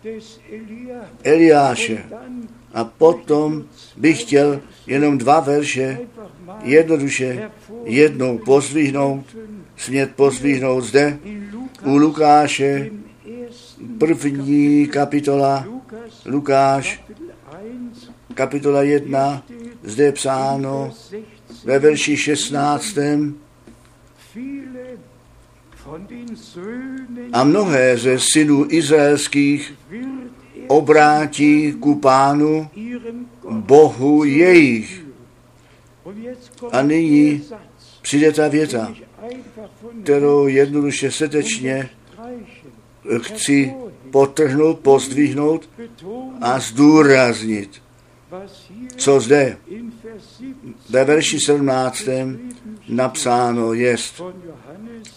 [1.24, 2.04] Eliáše.
[2.74, 3.64] A potom
[3.96, 5.98] bych chtěl jenom dva verše
[6.62, 7.50] jednoduše
[7.85, 9.37] jednou pozvihnout,
[9.81, 11.19] smět pozvihnout zde
[11.85, 12.90] u Lukáše,
[13.99, 15.64] první kapitola,
[16.27, 17.05] Lukáš,
[18.35, 19.43] kapitola 1,
[19.83, 20.93] zde je psáno
[21.64, 22.99] ve verši 16.
[27.33, 29.75] A mnohé ze synů izraelských
[30.66, 32.69] obrátí ku pánu
[33.51, 35.05] Bohu jejich.
[36.73, 37.43] A nyní
[38.02, 38.94] přijde ta věta,
[40.02, 41.90] kterou jednoduše srdečně
[43.22, 43.74] chci
[44.10, 45.68] potrhnout, pozdvihnout
[46.40, 47.82] a zdůraznit,
[48.96, 49.56] co zde
[50.88, 52.08] ve verši 17.
[52.88, 54.22] napsáno jest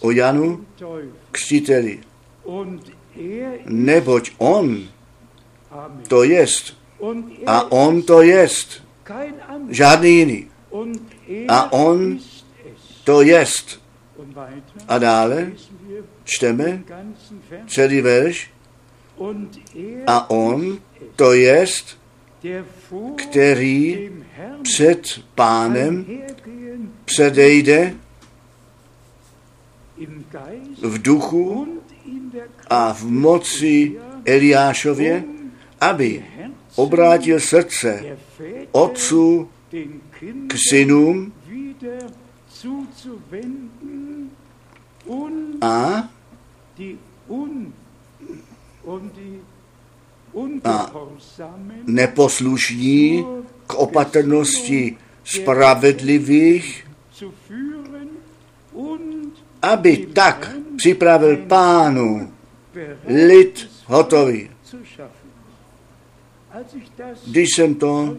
[0.00, 0.64] o Janu
[1.30, 2.00] křtiteli.
[3.66, 4.88] Neboť on
[6.08, 6.76] to jest
[7.46, 8.82] a on to jest
[9.70, 10.48] žádný jiný.
[11.48, 12.18] A on
[13.04, 13.80] to jest.
[14.88, 15.52] A dále
[16.24, 16.82] čteme
[17.66, 18.50] celý verš.
[20.06, 20.78] A on
[21.16, 21.98] to jest,
[23.16, 24.10] který
[24.62, 26.06] před pánem
[27.04, 27.94] předejde
[30.82, 31.68] v duchu
[32.70, 35.24] a v moci Eliášově,
[35.80, 36.24] aby
[36.76, 38.18] obrátil srdce
[38.72, 39.48] otců
[40.46, 41.32] k synům
[45.60, 46.08] a,
[50.64, 50.90] a.
[51.86, 53.24] neposlušní
[53.66, 56.86] k opatrnosti spravedlivých,
[59.62, 62.32] aby tak připravil pánu
[63.06, 64.50] lid hotový.
[67.26, 68.16] Když jsem to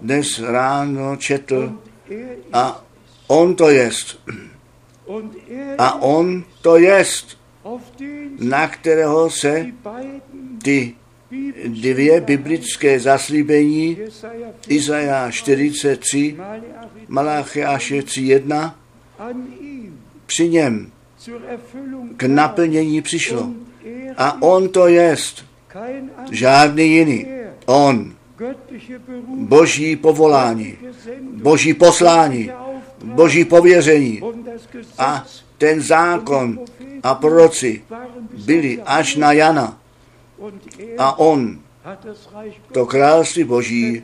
[0.00, 1.78] dnes ráno četl
[2.52, 2.84] a
[3.26, 4.18] on to jest.
[5.78, 7.38] A on to jest,
[8.38, 9.66] na kterého se
[10.62, 10.94] ty
[11.66, 13.98] dvě biblické zaslíbení
[14.68, 16.36] Izaja 43,
[17.08, 18.74] Malachiáše 3.1
[20.26, 20.92] při něm
[22.16, 23.50] k naplnění přišlo.
[24.16, 25.44] A on to jest,
[26.30, 27.26] žádný jiný.
[27.66, 28.14] On,
[29.34, 30.78] boží povolání,
[31.32, 32.50] boží poslání,
[33.04, 34.22] boží pověření.
[34.98, 35.26] A
[35.58, 36.60] ten zákon
[37.02, 37.82] a proroci
[38.46, 39.80] byli až na Jana.
[40.98, 41.60] A on
[42.72, 44.02] to království boží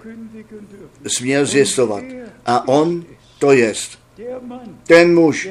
[1.07, 2.05] směl zjistovat.
[2.47, 3.05] A on
[3.39, 3.99] to jest,
[4.87, 5.49] ten muž,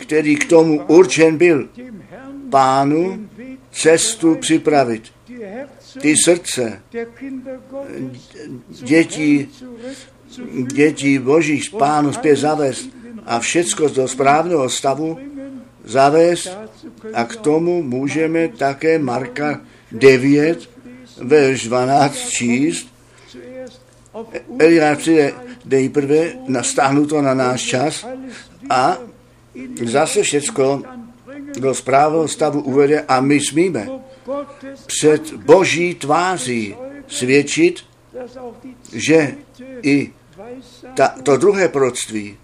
[0.00, 1.68] který k tomu určen byl,
[2.50, 3.28] pánu
[3.70, 5.02] cestu připravit.
[6.00, 6.82] Ty srdce
[8.68, 9.48] dětí,
[10.72, 12.90] dětí božích pánu zpět zavést
[13.26, 15.18] a všecko do správného stavu
[15.84, 16.58] zavést
[17.14, 19.60] a k tomu můžeme také Marka
[19.92, 20.70] 9,
[21.22, 22.88] verš 12 číst.
[24.58, 25.32] Eliáš přijde
[25.64, 28.06] nejprve nastáhnu to na náš čas
[28.70, 28.98] a
[29.84, 30.82] zase všecko
[31.58, 33.88] do správného stavu uvede a my smíme
[34.86, 36.74] před boží tváří
[37.06, 37.84] svědčit,
[38.92, 39.34] že
[39.82, 40.12] i
[40.94, 42.36] ta, to druhé proroctví,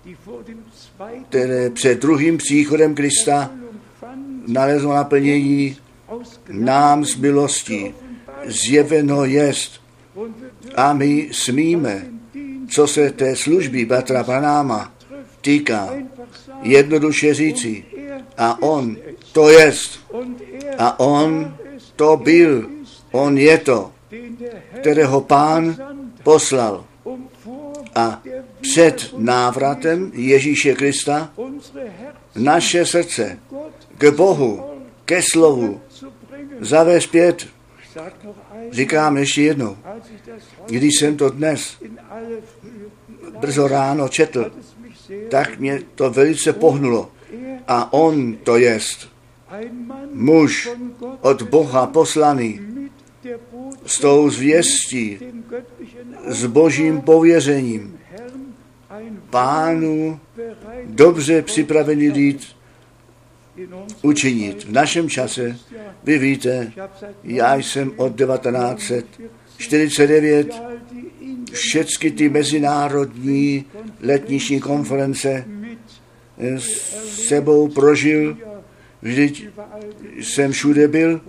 [1.29, 3.51] které před druhým příchodem Krista
[4.47, 5.77] nalezlo naplnění,
[6.49, 7.95] nám z milostí
[8.47, 9.81] zjeveno jest.
[10.77, 12.07] A my smíme,
[12.69, 14.93] co se té služby Batra Branáma
[15.41, 15.95] týká,
[16.63, 17.85] jednoduše říci.
[18.39, 18.97] A on
[19.33, 20.01] to jest.
[20.79, 21.57] A on
[21.97, 22.71] to byl.
[23.13, 23.93] On je to,
[24.81, 25.77] kterého pán
[26.23, 26.85] poslal.
[27.95, 28.23] A
[28.61, 31.33] před návratem Ježíše Krista
[32.37, 33.39] naše srdce
[33.99, 34.65] k Bohu,
[35.05, 35.81] ke slovu
[36.61, 37.55] zavést einmal,
[38.71, 39.77] Říkám ještě jednou,
[40.67, 41.77] když jsem to dnes
[43.41, 44.53] brzo ráno četl,
[45.31, 47.11] tak mě to velice pohnulo.
[47.69, 49.09] A on to jest,
[50.13, 50.69] muž
[51.21, 52.61] od Boha poslaný,
[53.87, 55.19] s tou zvěstí,
[56.27, 57.99] s božím pověřením,
[59.31, 60.21] pánu
[60.85, 62.47] dobře připravený lid
[64.03, 64.65] učinit.
[64.65, 65.57] V našem čase,
[66.05, 66.73] vy víte,
[67.25, 73.65] já jsem od 1949 all die in všechny ty mezinárodní
[74.01, 75.45] letniční konference
[76.39, 76.67] s
[77.29, 78.37] sebou prožil,
[79.03, 79.49] vždyť
[80.21, 81.21] jsem všude byl,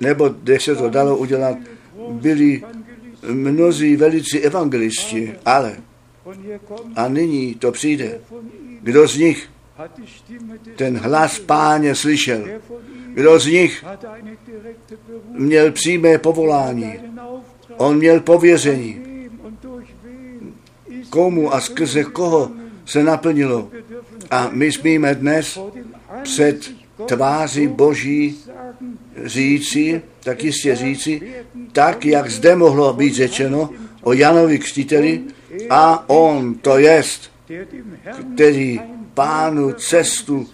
[0.00, 1.56] nebo kde se to dalo udělat,
[2.10, 2.62] byli
[3.22, 5.76] mnozí velicí evangelisti, ale
[6.96, 8.20] a nyní to přijde.
[8.82, 9.48] Kdo z nich
[10.76, 12.44] ten hlas páně slyšel?
[13.14, 13.84] Kdo z nich
[15.30, 16.94] měl přímé povolání?
[17.76, 19.00] On měl pověření.
[21.10, 22.50] Komu a skrze koho
[22.84, 23.70] se naplnilo?
[24.30, 25.58] A my smíme dnes
[26.22, 26.72] před
[27.06, 28.38] tváří Boží
[29.24, 31.20] říci, tak jistě říci,
[31.72, 33.70] tak jak zde mohlo být řečeno
[34.02, 35.20] o Janovi Křtiteli,
[35.70, 37.30] a on to jest,
[38.34, 38.80] který
[39.14, 40.48] pánu cestu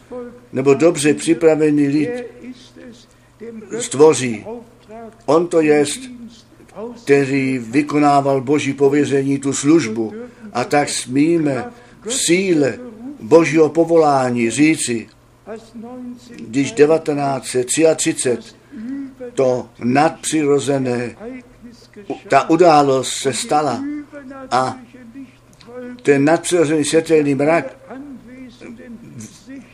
[0.53, 2.11] nebo dobře připravený lid
[3.79, 4.45] stvoří.
[5.27, 6.01] On to jest,
[7.05, 10.15] který vykonával Boží pověření, tu službu.
[10.53, 11.65] A tak smíme
[12.07, 12.79] v síle
[13.21, 15.18] Božího povolání říci, als 19
[16.37, 18.39] když 1933
[19.35, 21.17] to nadpřirozené,
[22.29, 23.85] ta událost se stala,
[24.51, 24.75] Lichtwolke
[26.03, 27.77] ten nadpřirozený světelný mrak,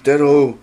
[0.02, 0.54] kterou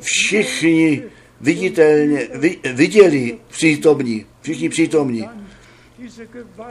[0.00, 1.02] všichni
[1.40, 5.28] viditelně vi, viděli přítomní, všichni přítomní.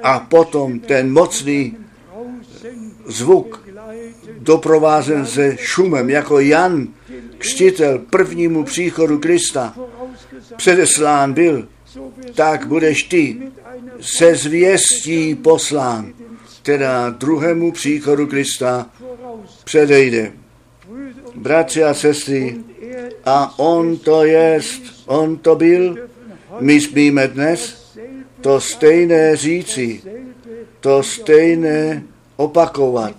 [0.03, 1.77] A potom ten mocný
[3.05, 3.64] zvuk
[4.37, 6.87] doprovázen se šumem, jako Jan,
[7.37, 9.75] křtitel prvnímu příchodu Krista,
[10.55, 11.67] předeslán byl,
[12.35, 13.37] tak budeš ty
[14.01, 16.13] se zvěstí poslán,
[16.61, 18.89] která druhému příchodu Krista
[19.63, 20.31] předejde.
[21.35, 22.55] Bratři a sestry,
[23.25, 25.97] a on to jest, on to byl,
[26.59, 27.85] my smíme dnes
[28.41, 30.01] to stejné říci,
[30.79, 32.03] to stejné
[32.35, 33.15] opakovat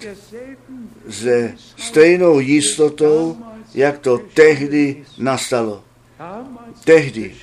[1.10, 3.36] se stejnou jistotou,
[3.74, 5.82] jak to tehdy nastalo.
[6.84, 7.34] Tehdy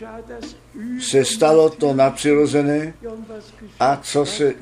[0.99, 2.93] se stalo to nadpřirozené
[3.79, 4.53] a co se,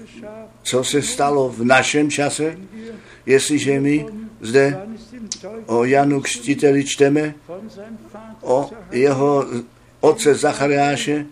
[0.63, 2.57] co se stalo v našem čase,
[3.25, 4.05] jestliže my
[4.41, 4.81] zde
[5.65, 7.33] o Janu Křtiteli čteme,
[8.41, 9.45] o jeho
[9.99, 11.25] otce Zachariáše,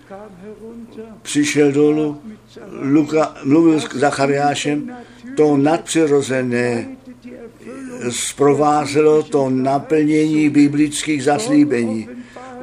[1.22, 2.22] přišel dolů,
[2.72, 4.97] Luka mluvil s Zachariášem,
[5.38, 6.95] to nadpřirozené
[8.10, 12.08] zprovázelo to naplnění biblických zaslíbení.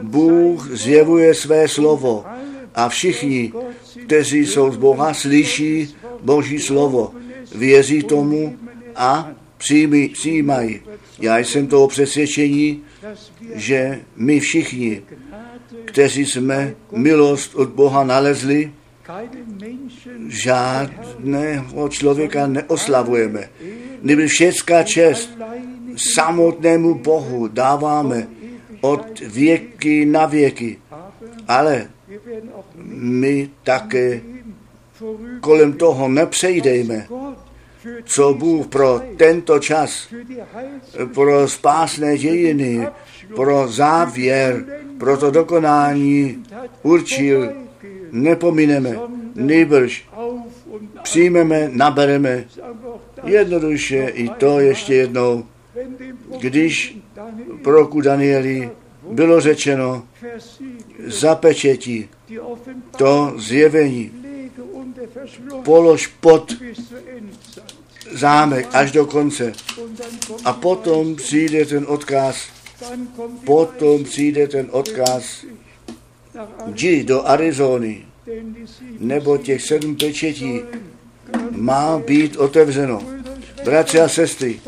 [0.03, 2.25] Bůh zjevuje své slovo
[2.75, 3.53] a všichni,
[4.07, 7.15] kteří jsou z Boha, slyší Boží slovo,
[7.55, 8.57] věří tomu
[8.97, 10.81] a přijmi, přijímají.
[11.19, 12.83] Já jsem toho přesvědčení,
[13.55, 15.03] že my všichni,
[15.85, 18.73] kteří jsme milost od Boha nalezli,
[20.29, 23.49] žádného člověka neoslavujeme.
[24.07, 25.39] Neby všecká čest
[26.15, 28.29] samotnému Bohu dáváme
[28.81, 30.79] od věky na věky.
[31.49, 31.91] Ale
[32.87, 34.21] my také
[35.41, 37.07] kolem toho nepřejdejme,
[38.05, 40.15] co Bůh pro tento čas,
[41.15, 42.87] pro spásné dějiny,
[43.35, 44.65] pro závěr,
[44.99, 46.45] pro to dokonání
[46.83, 47.53] určil,
[48.13, 48.97] nepomineme,
[49.35, 50.09] nejbrž
[51.03, 52.45] přijmeme, nabereme
[53.27, 55.47] jednoduše i to ještě jednou,
[56.41, 56.99] když
[57.63, 58.71] pro Danieli
[59.11, 60.07] bylo řečeno
[61.07, 62.09] zapečetí
[62.97, 64.13] to zjevení,
[65.65, 66.53] polož pod
[68.13, 69.53] zámek až do konce.
[70.45, 72.37] A potom přijde ten odkaz,
[73.45, 75.45] potom přijde ten odkaz,
[76.67, 78.05] jdi do Arizony,
[78.99, 80.61] nebo těch sedm pečetí
[81.51, 83.16] má být otevřeno.
[83.67, 84.61] Bratři a sestry,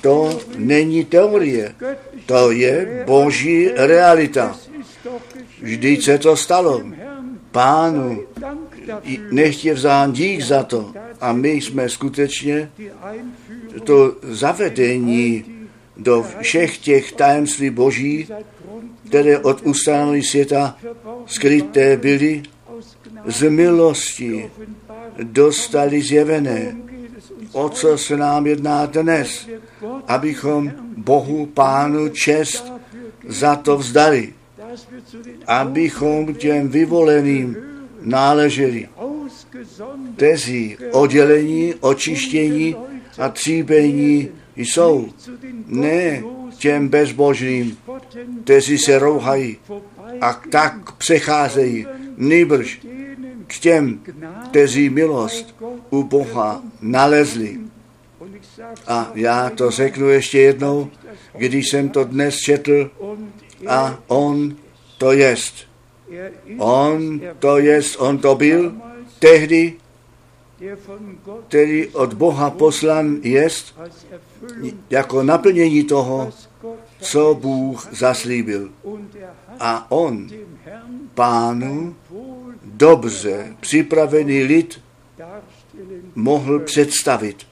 [0.00, 1.74] to není teorie,
[2.26, 4.58] to je boží realita.
[5.62, 6.82] Vždyť se to stalo.
[7.50, 8.22] Pánu
[9.30, 10.92] nech je vzán dík za to.
[11.20, 12.70] A my jsme skutečně
[13.84, 15.44] to zavedení
[15.96, 18.28] do všech těch tajemství boží,
[19.08, 20.78] které od ustanovení světa
[21.26, 22.42] skryté byly,
[23.26, 24.50] z milosti
[25.22, 26.83] dostali zjevené.
[27.54, 29.48] O co se nám jedná dnes?
[30.06, 32.72] Abychom Bohu Pánu čest
[33.28, 34.32] za to vzdali.
[35.46, 37.56] Abychom těm vyvoleným
[38.02, 38.88] náleželi.
[40.16, 42.76] Tezí oddělení, očištění
[43.18, 45.08] a tříbení jsou
[45.66, 46.22] ne
[46.58, 47.78] těm bezbožným,
[48.44, 49.56] kteří se rouhají
[50.20, 51.86] a tak přecházejí,
[52.16, 52.80] nejbrž
[53.46, 54.00] k těm,
[54.44, 55.54] kteří milost
[55.90, 57.60] u Boha nalezli.
[58.86, 60.90] A já to řeknu ještě jednou,
[61.38, 62.90] když jsem to dnes četl,
[63.66, 64.56] a on
[64.98, 65.54] to jest.
[66.58, 68.74] On to jest, on to byl
[69.18, 69.72] tehdy,
[71.48, 73.74] který od Boha poslan jest,
[74.90, 76.32] jako naplnění toho,
[77.00, 78.70] co Bůh zaslíbil.
[79.60, 80.28] A on
[81.14, 81.96] pánu
[82.84, 84.80] dobře připravený lid
[86.14, 87.46] mohl představit.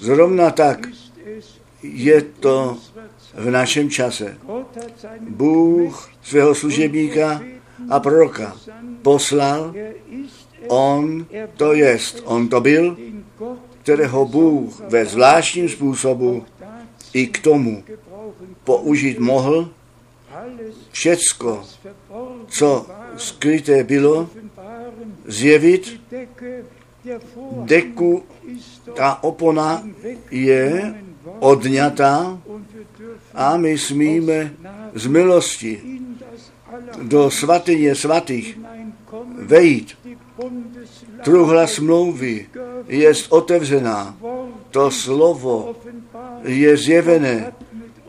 [0.00, 0.88] Zrovna tak
[1.82, 2.78] je to
[3.34, 4.36] v našem čase.
[5.20, 7.42] Bůh svého služebníka
[7.90, 8.56] a proroka
[9.02, 9.74] poslal,
[10.68, 11.26] on
[11.56, 12.96] to jest, on to byl,
[13.82, 16.44] kterého Bůh ve zvláštním způsobu
[17.12, 17.84] i k tomu
[18.64, 19.68] použít mohl
[20.92, 21.64] všecko,
[22.48, 22.86] co
[23.16, 24.30] skryté bylo,
[25.28, 26.00] zjevit
[27.64, 28.22] deku,
[28.96, 29.84] ta opona
[30.30, 30.94] je
[31.38, 32.40] odňatá
[33.34, 34.52] a my smíme
[34.94, 36.00] z milosti
[37.02, 38.58] do svatyně svatých
[39.38, 39.98] vejít.
[41.24, 42.46] Truhla smlouvy
[42.88, 44.16] je otevřená.
[44.70, 45.76] To slovo
[46.42, 47.52] je zjevené.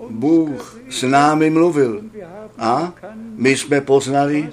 [0.09, 2.03] Bůh s námi mluvil
[2.57, 2.93] a
[3.36, 4.49] my jsme poznali,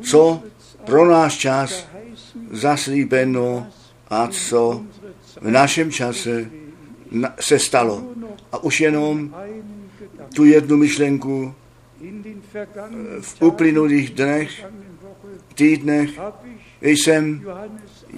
[0.00, 0.42] co
[0.86, 1.88] pro náš čas
[2.50, 3.66] zaslíbeno
[4.10, 4.82] a co
[5.40, 6.50] v našem čase
[7.40, 8.04] se stalo.
[8.52, 9.34] A už jenom
[10.34, 11.54] tu jednu myšlenku
[13.20, 14.66] v uplynulých dnech,
[15.54, 16.10] týdnech
[16.80, 17.46] jsem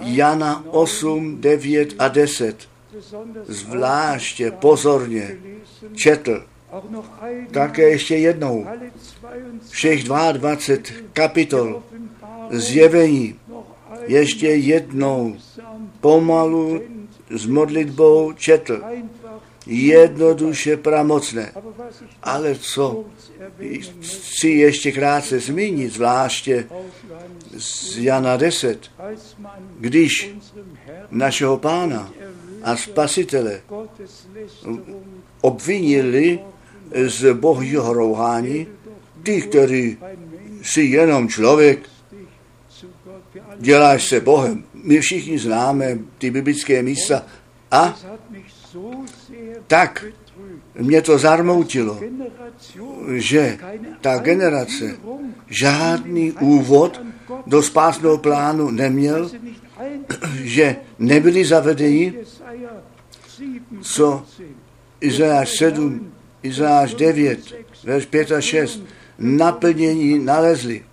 [0.02, 2.68] Jana 8, 9 a 10
[3.46, 5.36] zvláště pozorně
[5.94, 6.44] četl.
[7.50, 8.66] Také ještě jednou
[9.70, 10.56] všech 22
[11.12, 11.82] kapitol
[12.50, 13.34] zjevení
[14.06, 15.36] ještě jednou
[16.00, 16.80] pomalu
[17.30, 18.82] s modlitbou četl.
[19.66, 21.52] Jednoduše pramocné.
[22.22, 23.04] Ale co
[24.00, 26.66] chci ještě krátce zmínit, zvláště
[27.58, 28.90] z Jana 10,
[29.78, 30.30] když
[31.10, 32.12] našeho pána
[32.62, 33.60] a spasitele
[35.40, 36.38] obvinili
[37.06, 38.66] z božího rouhání,
[39.22, 39.96] ty, kteří
[40.62, 41.78] si jenom člověk,
[43.58, 44.64] děláš se Bohem.
[44.74, 47.22] My všichni známe ty biblické místa
[47.70, 47.96] a
[49.66, 50.04] tak
[50.74, 52.00] mě to zarmoutilo,
[53.08, 53.58] že
[54.00, 54.96] ta generace
[55.46, 57.02] žádný úvod
[57.46, 59.30] do spásného plánu neměl,
[60.34, 62.14] že nebyli zavedeni,
[63.80, 64.24] co
[65.00, 67.54] Izajáš 7, Izajáš 9,
[67.84, 68.82] verš 5 a 6,
[69.18, 70.84] naplnění nalezli.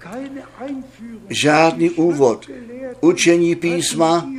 [1.30, 2.46] Žádný úvod
[3.02, 4.30] učení písma,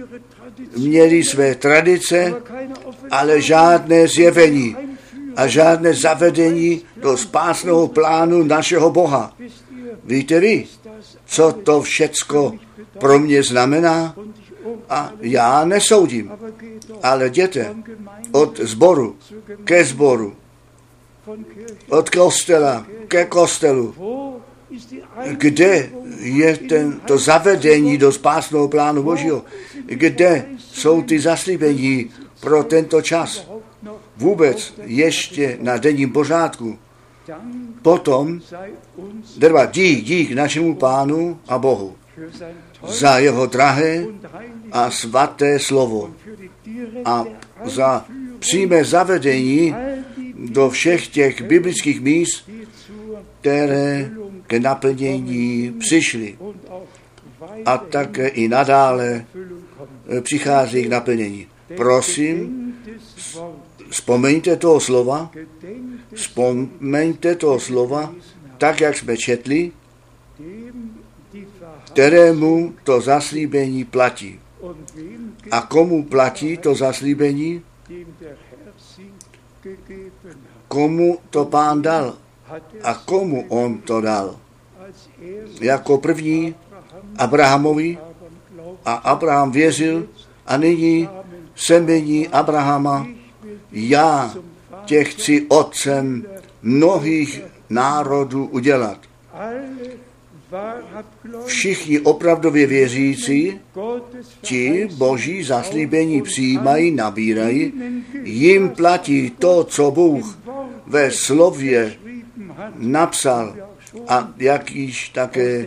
[0.77, 2.35] měli své tradice,
[3.11, 4.77] ale žádné zjevení
[5.37, 9.37] a žádné zavedení do spásného plánu našeho Boha.
[10.05, 10.67] Víte vy,
[11.27, 12.53] co to všecko
[12.99, 14.15] pro mě znamená?
[14.89, 16.33] A já nesoudím,
[17.03, 17.75] ale jděte
[18.33, 19.17] od zboru
[19.65, 20.37] ke zboru,
[21.89, 23.95] od kostela ke kostelu.
[25.33, 25.91] Kde
[26.21, 29.45] je ten, to zavedení do spásného plánu Božího?
[29.87, 32.11] Kde jsou ty zaslíbení
[32.41, 33.49] pro tento čas?
[34.17, 36.79] Vůbec ještě na denním pořádku.
[37.83, 38.41] Potom
[39.37, 41.97] drva dík, dík našemu pánu a Bohu
[42.87, 44.07] za jeho drahé
[44.73, 46.15] a svaté slovo
[47.05, 47.25] a
[47.65, 48.05] za
[48.39, 49.75] přímé zavedení
[50.35, 52.51] do všech těch biblických míst,
[53.41, 54.11] které
[54.47, 56.39] k naplnění přišly
[57.65, 59.25] a také i nadále
[60.21, 61.47] přichází k naplnění.
[61.77, 62.73] Prosím,
[63.91, 65.31] vzpomeňte toho slova,
[66.15, 68.15] vzpomeňte toho slova,
[68.59, 69.73] tak, jak jsme četli,
[71.85, 74.41] kterému to zaslíbení platí.
[75.51, 77.63] A komu platí to zaslíbení?
[80.69, 82.26] Komu to pán dal?
[82.83, 84.37] A komu on to dal?
[85.61, 86.55] Jako první
[87.19, 87.99] Abrahamovi
[88.85, 90.09] a Abraham věřil
[90.47, 91.09] a nyní
[91.55, 93.07] semení Abrahama
[93.73, 94.35] já
[94.85, 96.27] tě chci otcem
[96.63, 98.99] mnohých národů udělat.
[101.45, 103.61] Všichni opravdově věřící,
[104.41, 107.73] ti boží zaslíbení přijímají, nabírají,
[108.23, 110.39] jim platí to, co Bůh
[110.87, 111.97] ve slově
[112.75, 113.57] napsal
[114.09, 115.67] a jak již také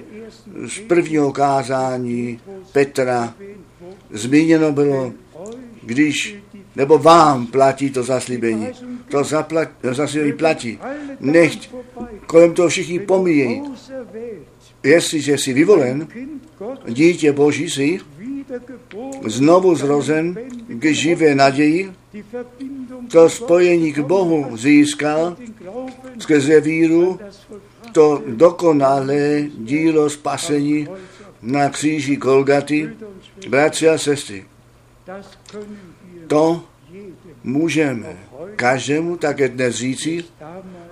[0.66, 2.40] z prvního kázání
[2.72, 3.34] Petra
[4.12, 5.14] zmíněno bylo,
[5.84, 6.40] když
[6.76, 8.68] nebo vám platí to zaslíbení.
[9.10, 10.80] To zaplat, zaslíbení platí.
[11.20, 11.70] Nechť
[12.26, 13.64] kolem toho všichni pomíjejí.
[14.84, 16.08] Jestliže jsi vyvolen,
[16.88, 18.00] dítě Boží jsi,
[19.28, 20.38] znovu zrozen
[20.68, 21.92] k živé naději,
[23.12, 25.38] to spojení k Bohu získal
[26.20, 27.20] skrze víru,
[27.92, 30.88] to dokonalé dílo spasení
[31.42, 32.90] na kříži Golgaty,
[33.50, 34.46] bratři a sestry.
[36.28, 36.64] To
[37.44, 38.18] můžeme
[38.56, 40.24] každému také dnes říci,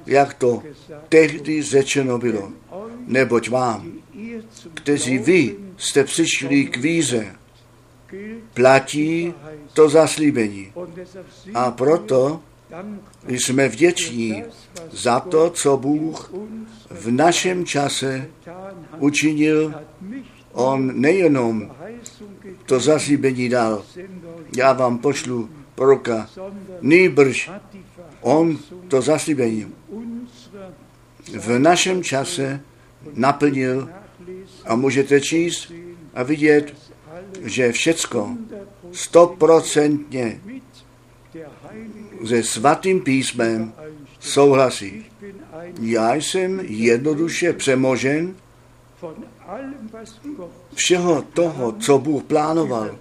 [0.06, 0.64] jak to
[1.10, 2.52] tehdy řečeno bylo.
[3.08, 3.92] Neboť vám,
[4.74, 7.26] kteří vy jste přišli k víze,
[8.54, 9.34] platí
[9.74, 10.74] to zaslíbení.
[11.54, 12.42] A proto
[13.28, 14.44] jsme vděční
[14.92, 16.34] za to, co Bůh
[16.90, 18.30] v našem čase
[18.98, 19.74] učinil.
[20.52, 21.72] On nejenom
[22.66, 23.84] to zaslíbení dal,
[24.58, 26.30] já vám pošlu proroka,
[26.82, 27.52] nýbrž
[28.22, 28.58] on
[28.88, 29.74] to zaslíbení
[31.34, 32.62] v našem čase
[33.14, 33.90] naplnil.
[34.66, 35.72] A můžete číst
[36.14, 36.74] a vidět,
[37.44, 38.38] že všecko
[38.92, 40.42] stoprocentně
[42.28, 43.74] se svatým písmem
[44.20, 45.06] souhlasí.
[45.82, 48.36] Já jsem jednoduše přemožen
[50.74, 52.96] všeho toho, co Bůh plánoval,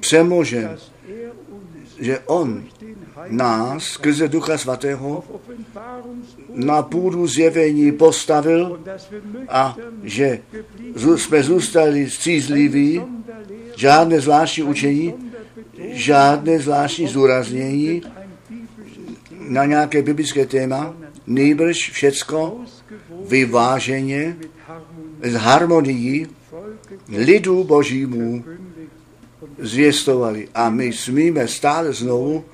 [0.00, 0.78] přemožen,
[2.00, 2.64] že On
[3.28, 5.24] nás skrze Ducha Svatého
[6.54, 8.80] na půdu zjevení postavil
[9.48, 10.42] a že
[11.16, 13.02] jsme zůstali střízliví,
[13.76, 15.14] žádné zvláštní učení,
[15.92, 18.02] žádné zvláštní zúraznění
[19.50, 20.94] na nějaké biblické téma,
[21.26, 22.60] nejbrž všecko
[23.28, 24.36] vyváženě
[25.22, 26.26] s harmonií
[27.08, 28.44] lidu božímu
[29.58, 30.48] zvěstovali.
[30.54, 32.44] A my smíme stále znovu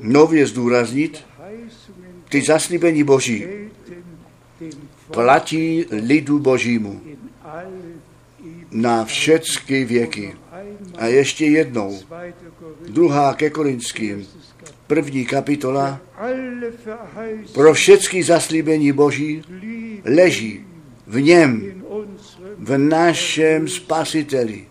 [0.00, 1.24] nově zdůraznit,
[2.28, 3.46] ty zaslíbení Boží
[5.10, 7.00] platí lidu Božímu
[8.70, 10.34] na všechny věky.
[10.98, 11.98] A ještě jednou,
[12.88, 14.26] druhá ke Korinským,
[14.88, 16.00] první kapitola,
[17.54, 19.42] pro všechny zaslíbení Boží
[20.04, 20.64] leží
[21.06, 21.82] v něm,
[22.58, 24.66] v našem spasiteli.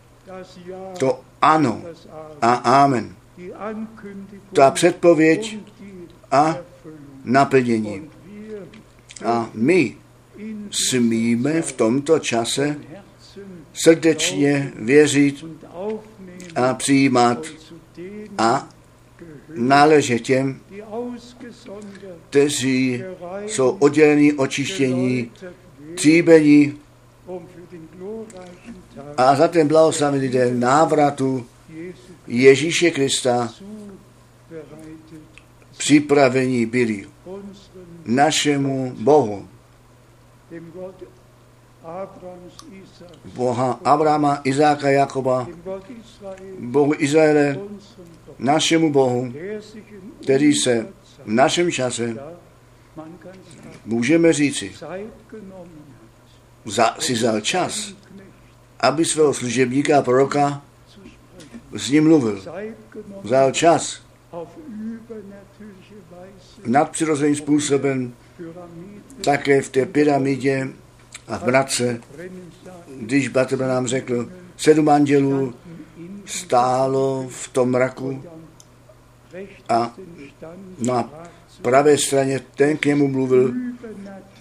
[0.99, 1.81] To ano
[2.41, 3.15] a amen.
[4.53, 5.57] Ta předpověď
[6.31, 6.57] a
[7.23, 8.09] naplnění.
[9.25, 9.95] A my
[10.71, 12.75] smíme v tomto čase
[13.73, 15.45] srdečně věřit
[16.55, 17.45] a přijímat
[18.37, 18.69] a
[19.57, 20.59] náležet těm,
[22.29, 23.03] kteří
[23.45, 25.31] jsou oddělení, očištění,
[25.95, 26.77] tříbení
[29.17, 31.45] a za ten blahoslavený den návratu
[32.27, 33.53] Ježíše Krista
[35.77, 37.05] připravení byli
[38.05, 39.47] našemu Bohu,
[43.25, 45.47] Boha Abrama, Izáka, Jakoba,
[46.59, 47.59] Bohu Izraele,
[48.39, 49.33] našemu Bohu,
[50.23, 50.87] který se
[51.25, 52.15] v našem čase,
[53.85, 54.73] můžeme říci,
[56.65, 57.93] za, si vzal čas,
[58.79, 60.61] aby svého služebníka a proroka
[61.75, 62.43] s ním mluvil.
[63.23, 64.01] Vzal čas
[66.65, 68.13] nadpřirozeným způsobem
[69.21, 70.67] také v té pyramidě
[71.27, 71.95] a v sah,
[73.01, 75.53] když Batr nám řekl, sedm andělů
[76.27, 78.23] stálo v tom mraku
[79.69, 79.95] a
[80.79, 81.09] na
[81.61, 83.53] pravé straně ten k němu mluvil.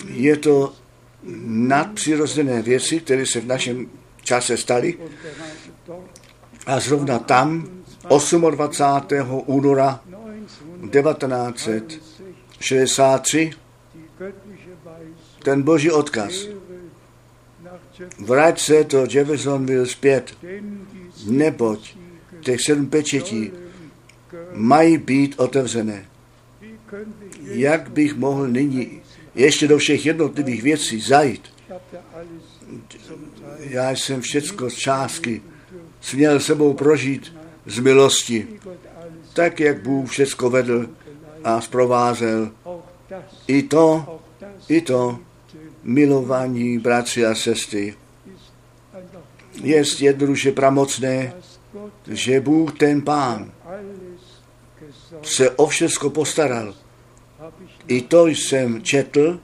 [0.08, 0.72] Je to
[1.46, 3.86] nadpřirozené věci, které se v našem
[4.22, 4.98] čase staly
[6.66, 7.68] a zrovna tam
[8.50, 9.42] 28.
[9.46, 10.00] února
[10.90, 12.00] 1963
[12.58, 13.50] 1963
[13.94, 16.50] die göttliche Weisung ten boží odkaz.
[18.18, 20.38] Vrať se do Jeffersonville zpět,
[21.26, 21.96] neboť
[22.40, 23.52] těch sedm pečetí
[24.52, 26.06] mají být otevřené.
[27.42, 29.00] Jak bych mohl nyní
[29.34, 31.42] ještě do všech jednotlivých věcí zajít?
[33.58, 35.42] Já jsem všecko z částky
[36.00, 37.36] směl sebou prožít
[37.66, 38.48] z milosti,
[39.32, 40.88] tak jak Bůh všecko vedl
[41.44, 42.50] a zprovázel.
[43.46, 44.20] I to,
[44.68, 45.18] i to
[45.86, 47.94] milovaní bratři a sestry,
[49.62, 51.32] je jednoduše pramocné,
[52.06, 53.52] že Bůh ten Pán
[55.22, 56.74] se o všecko postaral.
[57.88, 59.40] I to jsem četl,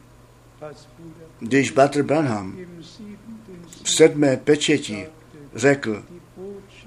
[1.38, 2.58] když Batr Branham
[3.82, 5.06] v sedmé pečeti
[5.54, 6.04] řekl,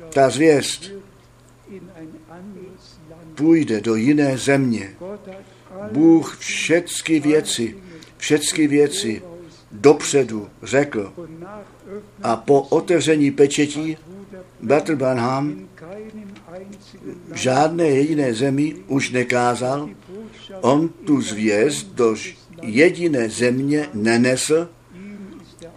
[0.09, 0.91] ta zvěst
[3.35, 4.95] půjde do jiné země.
[5.91, 7.77] Bůh všechny věci,
[8.17, 9.21] všechny věci
[9.81, 11.13] dopředu řekl.
[12.23, 13.97] A po otevření pečetí
[14.61, 15.67] Batr Branham
[17.31, 19.89] v žádné jediné zemi už nekázal,
[20.61, 22.15] on tu zvěst do
[22.61, 24.69] jediné země nenesl,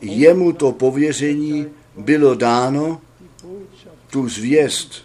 [0.00, 3.00] jemu to pověření bylo dáno.
[4.10, 5.04] Tu zvěst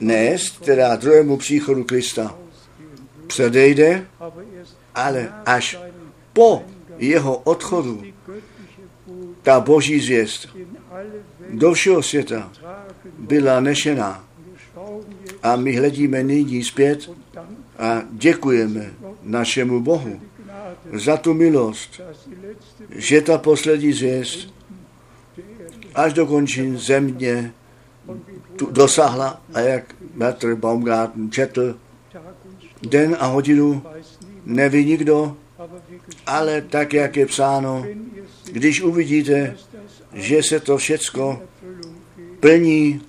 [0.00, 2.38] nést, která druhému příchodu Krista
[3.26, 4.06] předejde,
[4.94, 5.78] ale až
[6.32, 6.64] po
[7.00, 8.02] jeho odchodu
[9.42, 10.48] ta boží zvěst
[11.50, 12.52] do všeho světa
[13.18, 14.24] byla nešená.
[15.42, 17.10] A my hledíme nyní zpět
[17.78, 18.92] a děkujeme
[19.22, 20.20] našemu Bohu
[20.92, 22.00] za tu milost,
[22.90, 24.54] že ta poslední zvěst
[25.94, 27.52] až do končin země
[28.56, 31.76] tu dosáhla a jak Bertr Baumgarten četl,
[32.82, 33.82] den a hodinu
[34.44, 35.36] neví nikdo,
[36.26, 37.86] ale tak, jak je psáno,
[38.52, 39.56] když uvidíte,
[40.12, 41.42] že se to všecko
[42.40, 43.00] plní,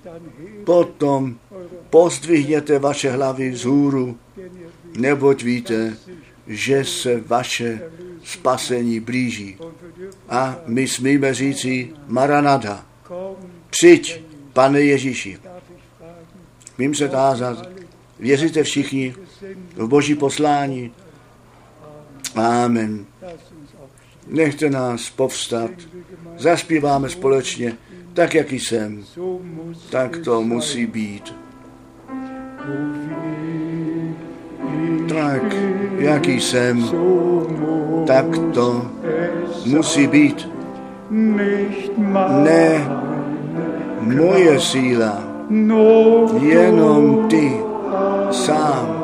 [0.65, 1.35] potom
[1.89, 4.17] pozdvihněte vaše hlavy vzhůru,
[4.97, 5.97] neboť víte,
[6.47, 7.81] že se vaše
[8.23, 9.57] spasení blíží.
[10.29, 12.85] A my smíme říci, Maranada,
[13.69, 14.21] přijď,
[14.53, 15.37] pane Ježíši.
[16.77, 17.69] Mím se tázat,
[18.19, 19.15] věříte všichni
[19.75, 20.91] v Boží poslání?
[22.36, 23.05] Amen.
[24.27, 25.71] Nechte nás povstat.
[26.38, 27.77] Zaspíváme společně,
[28.13, 29.03] tak jak jsem,
[29.89, 31.36] tak to musí být.
[35.09, 35.55] Tak,
[35.97, 36.89] jaký jsem,
[38.07, 38.91] tak to
[39.65, 40.49] musí být.
[42.43, 42.88] Ne
[44.01, 45.23] moje síla,
[46.41, 47.51] jenom ty
[48.32, 49.00] sám.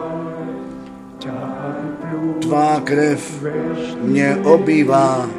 [2.47, 3.43] Tvá krev
[4.01, 5.29] mě obývá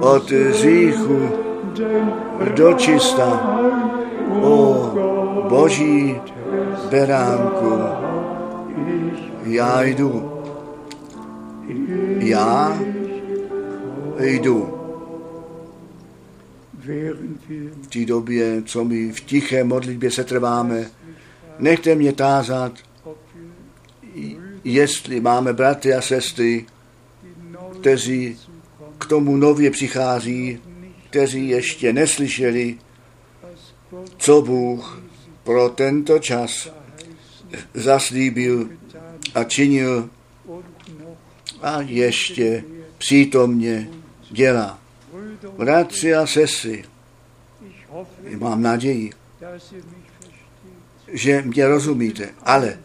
[0.00, 1.32] od Sünden
[2.54, 3.58] do čista.
[4.42, 4.90] O
[5.48, 6.16] Boží
[6.90, 7.72] beránku,
[9.44, 10.32] já jdu.
[12.18, 12.78] Já
[14.18, 14.74] jdu.
[17.82, 20.84] V té době, co my v tiché modlitbě se trváme,
[21.58, 22.72] nechte mě tázat,
[24.74, 26.66] jestli máme bratry a sestry,
[27.80, 28.38] kteří
[28.98, 30.58] k tomu nově přichází,
[31.10, 32.78] kteří ještě neslyšeli,
[34.16, 35.02] co Bůh
[35.44, 36.70] pro tento čas
[37.74, 38.68] zaslíbil
[39.34, 40.10] a činil
[41.62, 42.64] a ještě
[42.98, 43.88] přítomně
[44.30, 44.78] dělá.
[45.56, 46.84] Bratři a sestry,
[48.38, 49.10] mám naději,
[51.12, 52.78] že mě rozumíte, ale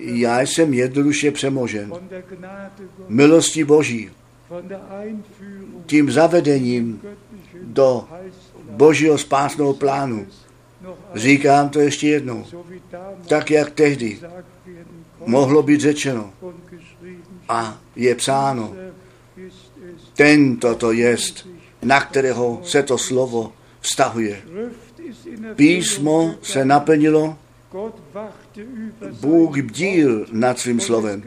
[0.00, 1.92] já jsem jednoduše přemožen.
[3.08, 4.10] Milostí Boží,
[5.86, 7.00] tím zavedením
[7.62, 8.08] do
[8.70, 10.26] Božího spásného plánu.
[11.14, 12.44] Říkám to ještě jednou,
[13.26, 14.18] tak jak tehdy
[15.26, 16.32] mohlo být řečeno
[17.48, 18.74] a je psáno,
[20.14, 21.48] tento to jest,
[21.82, 24.42] na kterého se to slovo vztahuje.
[25.56, 27.38] Písmo se naplnilo,
[29.20, 31.22] Bůh bdíl nad svým slovem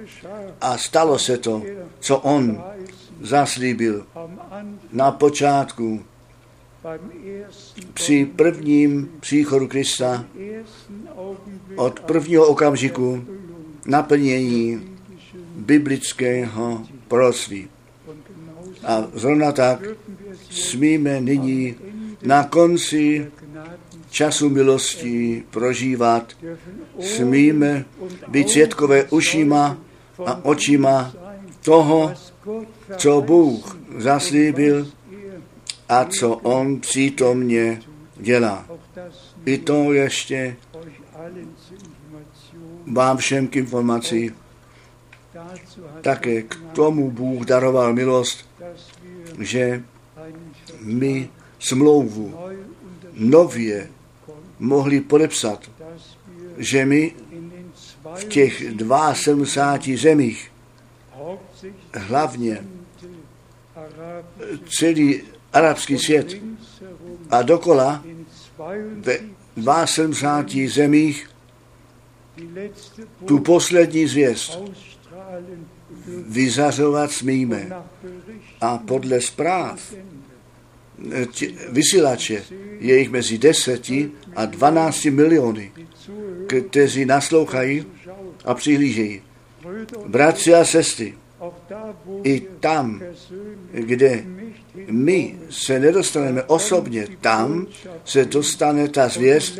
[0.62, 1.64] a stalo se to,
[2.00, 2.64] co on
[3.22, 4.06] zaslíbil
[4.92, 6.04] na počátku
[7.94, 10.26] při prvním příchodu Krista
[11.76, 13.26] od prvního okamžiku
[13.86, 14.82] naplnění
[15.56, 17.68] biblického proroctví.
[18.84, 19.80] A zrovna tak
[20.50, 21.76] smíme nyní
[22.24, 23.32] na konci
[24.14, 26.34] času milosti prožívat,
[27.00, 27.86] smíme
[28.28, 29.78] být světkové ušima
[30.26, 31.14] a očima
[31.66, 32.14] toho,
[32.98, 34.88] co Bůh zaslíbil
[35.90, 37.82] a co on přítomně
[38.18, 38.66] dělá.
[39.46, 40.56] I to ještě
[42.94, 44.14] vám všem k hat
[46.02, 48.50] Také k tomu Bůh daroval milost,
[49.40, 49.84] že
[50.82, 52.34] my smlouvu
[53.14, 53.90] nově
[54.64, 55.72] mohli podepsat,
[56.58, 57.16] že my
[58.16, 58.64] v těch
[59.14, 60.52] 72 zemích,
[61.94, 62.66] hlavně
[64.70, 65.22] celý
[65.54, 66.38] arabský svět
[67.30, 68.04] a dokola
[68.98, 69.18] ve
[69.56, 71.30] 72 72 zemích
[73.26, 74.60] tu poslední zvěst
[76.28, 77.70] vyzařovat smíme.
[78.62, 79.94] A podle zpráv
[81.32, 82.44] Ti- vysílače
[82.80, 83.90] je jich mezi 10
[84.36, 85.72] a 12 miliony,
[86.48, 87.86] kteří naslouchají
[88.46, 89.22] a přihlížejí.
[90.08, 91.14] Bratři a sestry,
[92.24, 93.02] i tam,
[93.72, 94.24] kde
[94.90, 97.68] my se nedostaneme osobně, tam
[98.06, 99.60] se dostane ta zvěst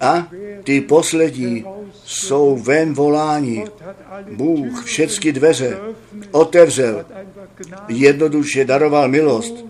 [0.00, 0.28] a
[0.64, 1.64] ty poslední
[2.04, 3.64] jsou ven alle
[4.32, 5.78] Bůh všechny dveře
[6.30, 7.04] otevřel,
[7.88, 9.67] jednoduše daroval milost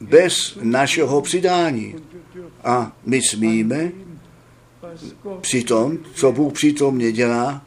[0.00, 1.94] bez našeho přidání.
[2.64, 3.92] A my smíme
[5.40, 7.66] při tom, co Bůh přítomně dělá,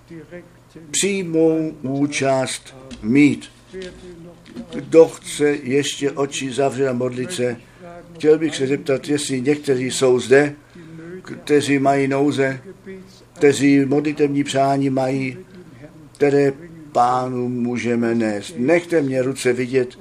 [0.91, 3.49] přímou účast mít.
[4.73, 7.57] Kdo chce ještě oči zavřít a modlit se,
[8.15, 10.55] chtěl bych se zeptat, jestli někteří jsou zde,
[11.21, 12.61] kteří mají nouze,
[13.33, 15.37] kteří modlitevní přání mají,
[16.15, 16.53] které
[16.91, 18.53] pánu můžeme nést.
[18.57, 19.99] Nechte mě ruce vidět.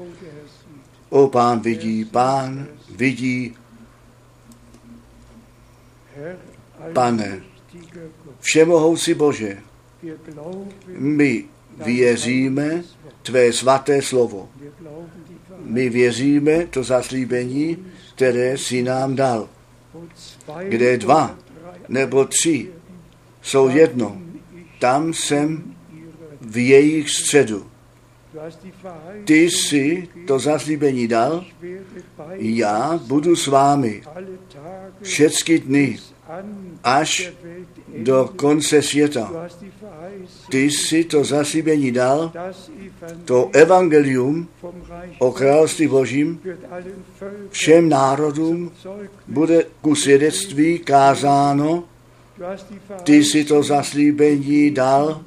[1.12, 3.54] O pán vidí, pán vidí,
[6.92, 7.42] Pane.
[8.40, 9.58] všemohoucí Bože,
[10.88, 11.44] my
[11.84, 12.82] věříme
[13.22, 14.48] tvé svaté slovo.
[15.58, 17.76] My věříme to zaslíbení,
[18.14, 19.48] které si nám dal.
[20.68, 21.38] Kde dva
[21.88, 22.70] nebo tři
[23.42, 24.22] jsou jedno,
[24.78, 25.74] tam jsem
[26.40, 27.71] v jejich středu.
[29.24, 31.44] Ty jsi to zaslíbení dal,
[32.36, 34.02] já budu s vámi
[35.02, 35.98] všechny dny
[36.84, 37.32] až
[37.98, 39.48] do konce světa.
[40.50, 42.32] Ty jsi to zaslíbení dal,
[43.24, 44.48] to Evangelium
[45.18, 46.40] o království božím
[47.50, 48.72] všem národům
[49.28, 51.84] bude ku svědectví kázáno.
[53.02, 55.22] Ty jsi to zaslíbení dal,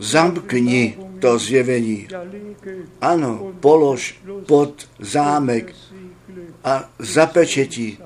[0.00, 2.08] zamkni to zjevení.
[3.00, 5.74] Ano, polož pod zámek
[6.64, 7.98] a zapečetí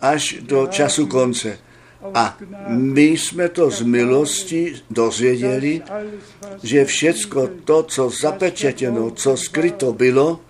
[0.00, 1.58] až do času konce.
[2.14, 5.82] A my jsme to z milosti dozvěděli,
[6.62, 10.40] že všecko to, co zapečetěno, co skryto bylo,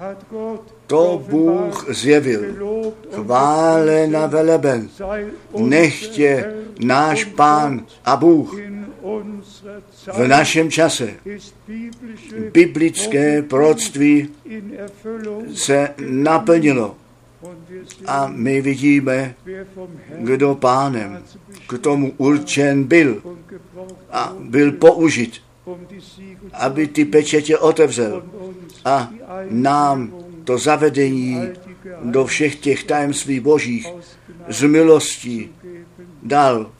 [0.87, 2.41] to Bůh zjevil.
[2.41, 4.89] gelobt und Chválen a veleben.
[5.59, 8.74] Nechtě náš Pán a Bůh
[10.13, 11.15] v našem čase.
[12.53, 14.29] Biblické proroctví
[15.55, 16.97] se naplnilo
[18.07, 19.35] a my vidíme,
[20.19, 21.23] kdo pánem
[21.69, 23.23] k tomu určen byl
[24.11, 25.41] a byl použit,
[26.53, 28.25] aby ty pečetě otevřel
[28.85, 29.11] a
[29.51, 30.13] nám
[30.45, 31.49] to zavedení
[32.03, 33.87] do všech těch tajemství božích
[34.49, 35.51] z milostí
[36.23, 36.71] dal.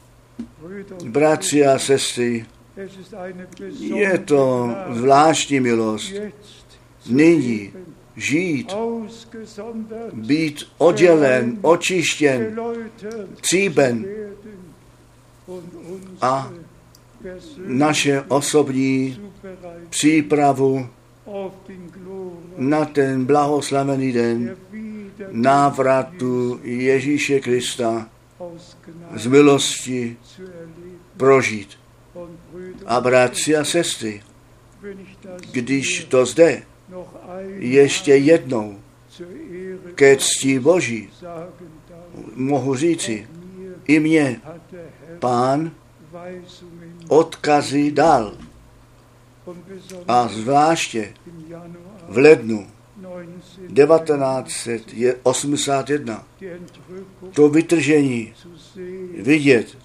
[1.03, 2.45] Bratři a sestry,
[3.79, 6.13] je to zvláštní milost
[7.09, 7.73] nyní
[8.15, 8.73] žít,
[10.13, 12.59] být oddělen, očištěn,
[13.41, 14.05] tříben
[16.21, 16.51] a
[17.67, 19.19] naše osobní
[19.89, 20.87] přípravu
[22.57, 24.57] na ten blahoslavený den
[25.31, 28.09] návratu Ježíše Krista
[29.15, 30.17] z milosti
[31.17, 31.79] prožít.
[32.85, 34.23] A bratři a sestry,
[35.51, 36.63] když to zde
[37.47, 38.79] ještě jednou
[39.95, 41.09] ke cti Boží
[42.35, 43.27] mohu říci,
[43.87, 44.41] i mě
[45.19, 45.71] pán
[47.07, 48.37] odkazy dal
[50.07, 51.13] a zvláště
[52.09, 52.67] v lednu
[53.69, 58.33] 19 1981 die Entrückung to vytržení
[59.21, 59.77] vidět,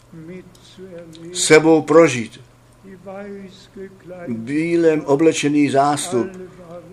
[1.32, 2.40] sebou prožít,
[4.28, 6.28] bílem oblečený zástup.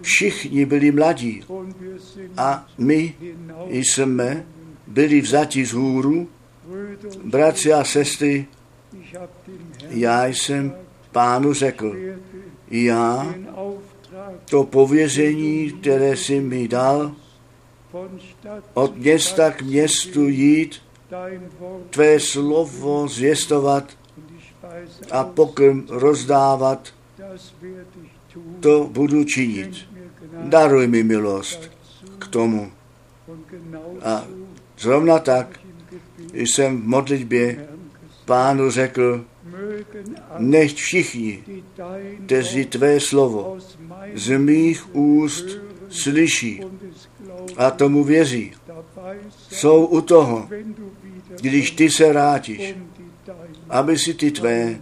[0.02, 1.44] Všichni byli mladí
[2.38, 3.16] a my
[3.70, 4.46] jsme
[4.88, 6.28] byli vzati z hůru.
[7.24, 8.46] Bratři a sestry,
[9.90, 10.76] já jsem
[11.12, 11.96] pánu řekl,
[12.72, 13.36] já
[14.50, 17.16] to pověření, které si mi dal,
[18.74, 20.82] od města k městu jít,
[21.90, 23.98] tvé slovo zvěstovat
[25.12, 26.94] a pokrm rozdávat,
[28.60, 29.76] to budu činit.
[30.44, 31.72] Daruj mi milost
[32.20, 32.72] k tomu.
[34.02, 34.24] A
[34.80, 35.60] zrovna tak
[36.34, 37.68] jsem v modlitbě
[38.26, 39.26] pánu řekl,
[40.38, 41.44] nechť všichni,
[42.26, 43.58] kteří tvé slovo
[44.16, 45.46] z mých úst
[45.90, 46.62] slyší
[47.58, 48.54] a tomu věří,
[49.52, 50.50] jsou u toho,
[51.42, 52.76] když ty se vrátíš,
[53.70, 54.80] aby si ty tvé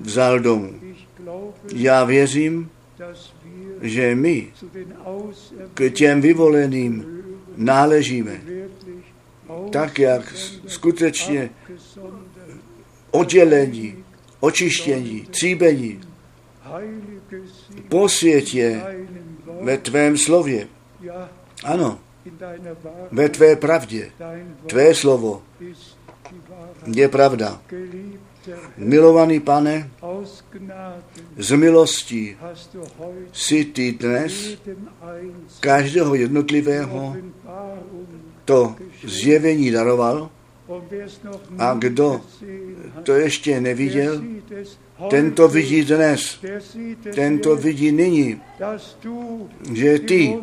[0.00, 0.74] vzal domů.
[1.74, 2.70] Já věřím,
[3.80, 4.52] že my
[5.74, 7.22] k těm vyvoleným
[7.56, 8.40] náležíme,
[9.70, 10.34] tak jak
[10.66, 11.50] skutečně
[13.10, 14.04] oddělení,
[14.40, 16.00] očištění, tříbení,
[17.90, 18.54] deinem Wort,
[19.60, 20.68] ve tvém slově.
[21.64, 21.98] Ano,
[23.10, 24.10] ve tvé pravdě.
[24.66, 25.42] Tvé slovo.
[26.86, 27.60] Je pravda.
[28.76, 29.90] Milovaný pane,
[31.36, 32.36] z milostí
[33.32, 34.58] si ty dnes
[35.60, 37.16] každého jednotlivého
[38.44, 40.30] to zjevení daroval?
[41.58, 42.20] A kdo
[43.02, 44.22] to ještě neviděl,
[45.10, 46.38] ten to vidí dnes,
[47.14, 48.40] ten to vidí nyní,
[49.72, 50.38] že ty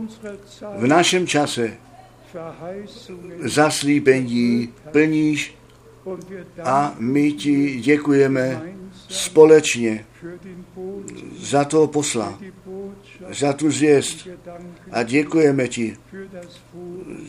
[0.77, 1.77] v našem čase
[3.39, 5.55] zaslíbení plníš
[6.63, 8.61] a my ti děkujeme
[9.09, 10.05] společně
[11.39, 12.39] za toho posla,
[13.29, 14.27] za tu zvěst
[14.91, 15.97] a děkujeme ti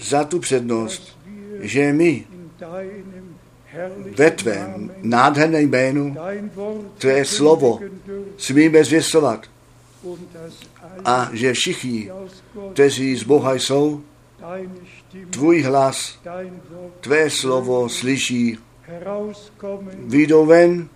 [0.01, 1.18] za tu přednost,
[1.61, 2.26] že my
[4.16, 6.16] ve tvém nádherném jménu
[6.99, 7.80] tvé slovo
[8.36, 9.46] smíme zvěstovat
[11.05, 12.11] a že všichni,
[12.72, 14.03] kteří z Boha jsou,
[15.30, 16.18] tvůj hlas,
[17.01, 18.59] tvé slovo slyší,
[20.07, 20.89] vyjdou ven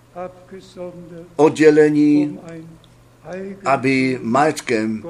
[1.35, 2.39] oddělení, um
[3.65, 5.03] aby majetkem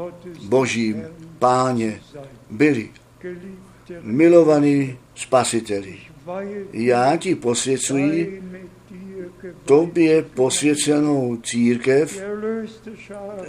[0.43, 1.03] Božím
[1.39, 2.01] páně
[2.49, 2.89] byli
[4.01, 5.97] milovaní spasiteli.
[6.73, 8.43] Já ti posvěcuji
[9.65, 12.23] tobě posvěcenou církev,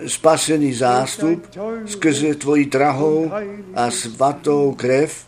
[0.07, 1.47] spasený zástup
[1.87, 3.31] skrze tvoji drahou
[3.75, 5.27] a svatou krev,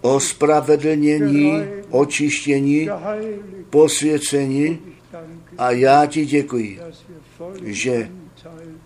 [0.00, 2.88] ospravedlnění, očištění,
[3.70, 4.78] posvěcení
[5.58, 6.80] a já ti děkuji,
[7.64, 8.10] že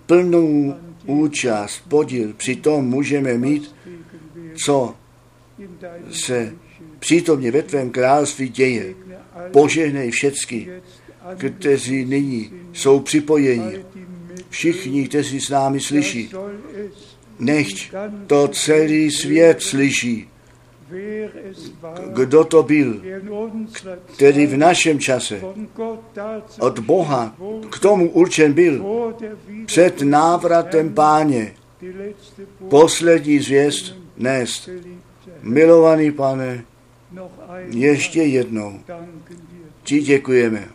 [0.06, 0.74] plnou
[1.06, 3.74] účast, podíl při tom můžeme mít,
[4.54, 4.94] co
[6.10, 6.52] se.
[7.06, 8.94] Přítomně ve tvém království děje.
[9.52, 10.68] Požehnej všecky,
[11.36, 13.84] kteří nyní jsou připojeni,
[14.50, 16.30] všichni, kteří s námi slyší.
[17.38, 17.94] Nechť
[18.26, 20.28] to celý svět slyší,
[22.12, 23.02] kdo to byl,
[24.14, 25.40] který v našem čase
[26.60, 27.36] od Boha
[27.70, 28.84] k tomu určen byl
[29.66, 31.54] před návratem páně
[32.68, 34.68] poslední zvěst nést.
[35.42, 36.64] Milovaný pane,
[37.68, 38.80] ještě jednou
[39.82, 40.68] ti děkujeme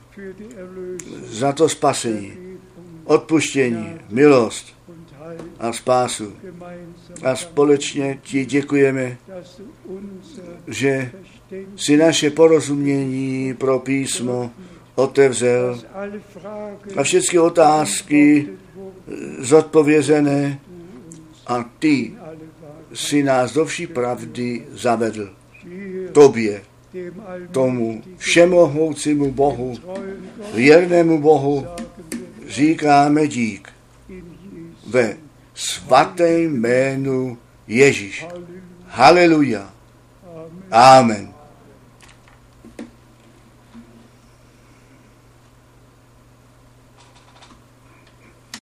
[1.23, 2.33] za to spasení,
[3.03, 4.75] odpuštění, milost
[5.59, 6.33] a spásu.
[7.23, 9.17] A společně ti děkujeme,
[10.67, 11.11] že
[11.75, 14.51] si naše porozumění pro písmo
[14.95, 15.81] otevřel
[16.97, 18.49] a všechny otázky
[19.39, 20.59] zodpovězené
[21.47, 22.13] a ty
[22.93, 25.40] si nás do vší pravdy zavedl.
[26.11, 26.61] Tobě,
[27.51, 29.73] tomu všemohoucímu Bohu,
[30.53, 31.67] věrnému Bohu,
[32.47, 33.69] říkáme dík
[34.87, 35.17] ve
[35.55, 37.37] svatém jménu
[37.67, 38.25] Ježíš.
[38.87, 39.73] Haleluja.
[40.71, 41.30] Amen.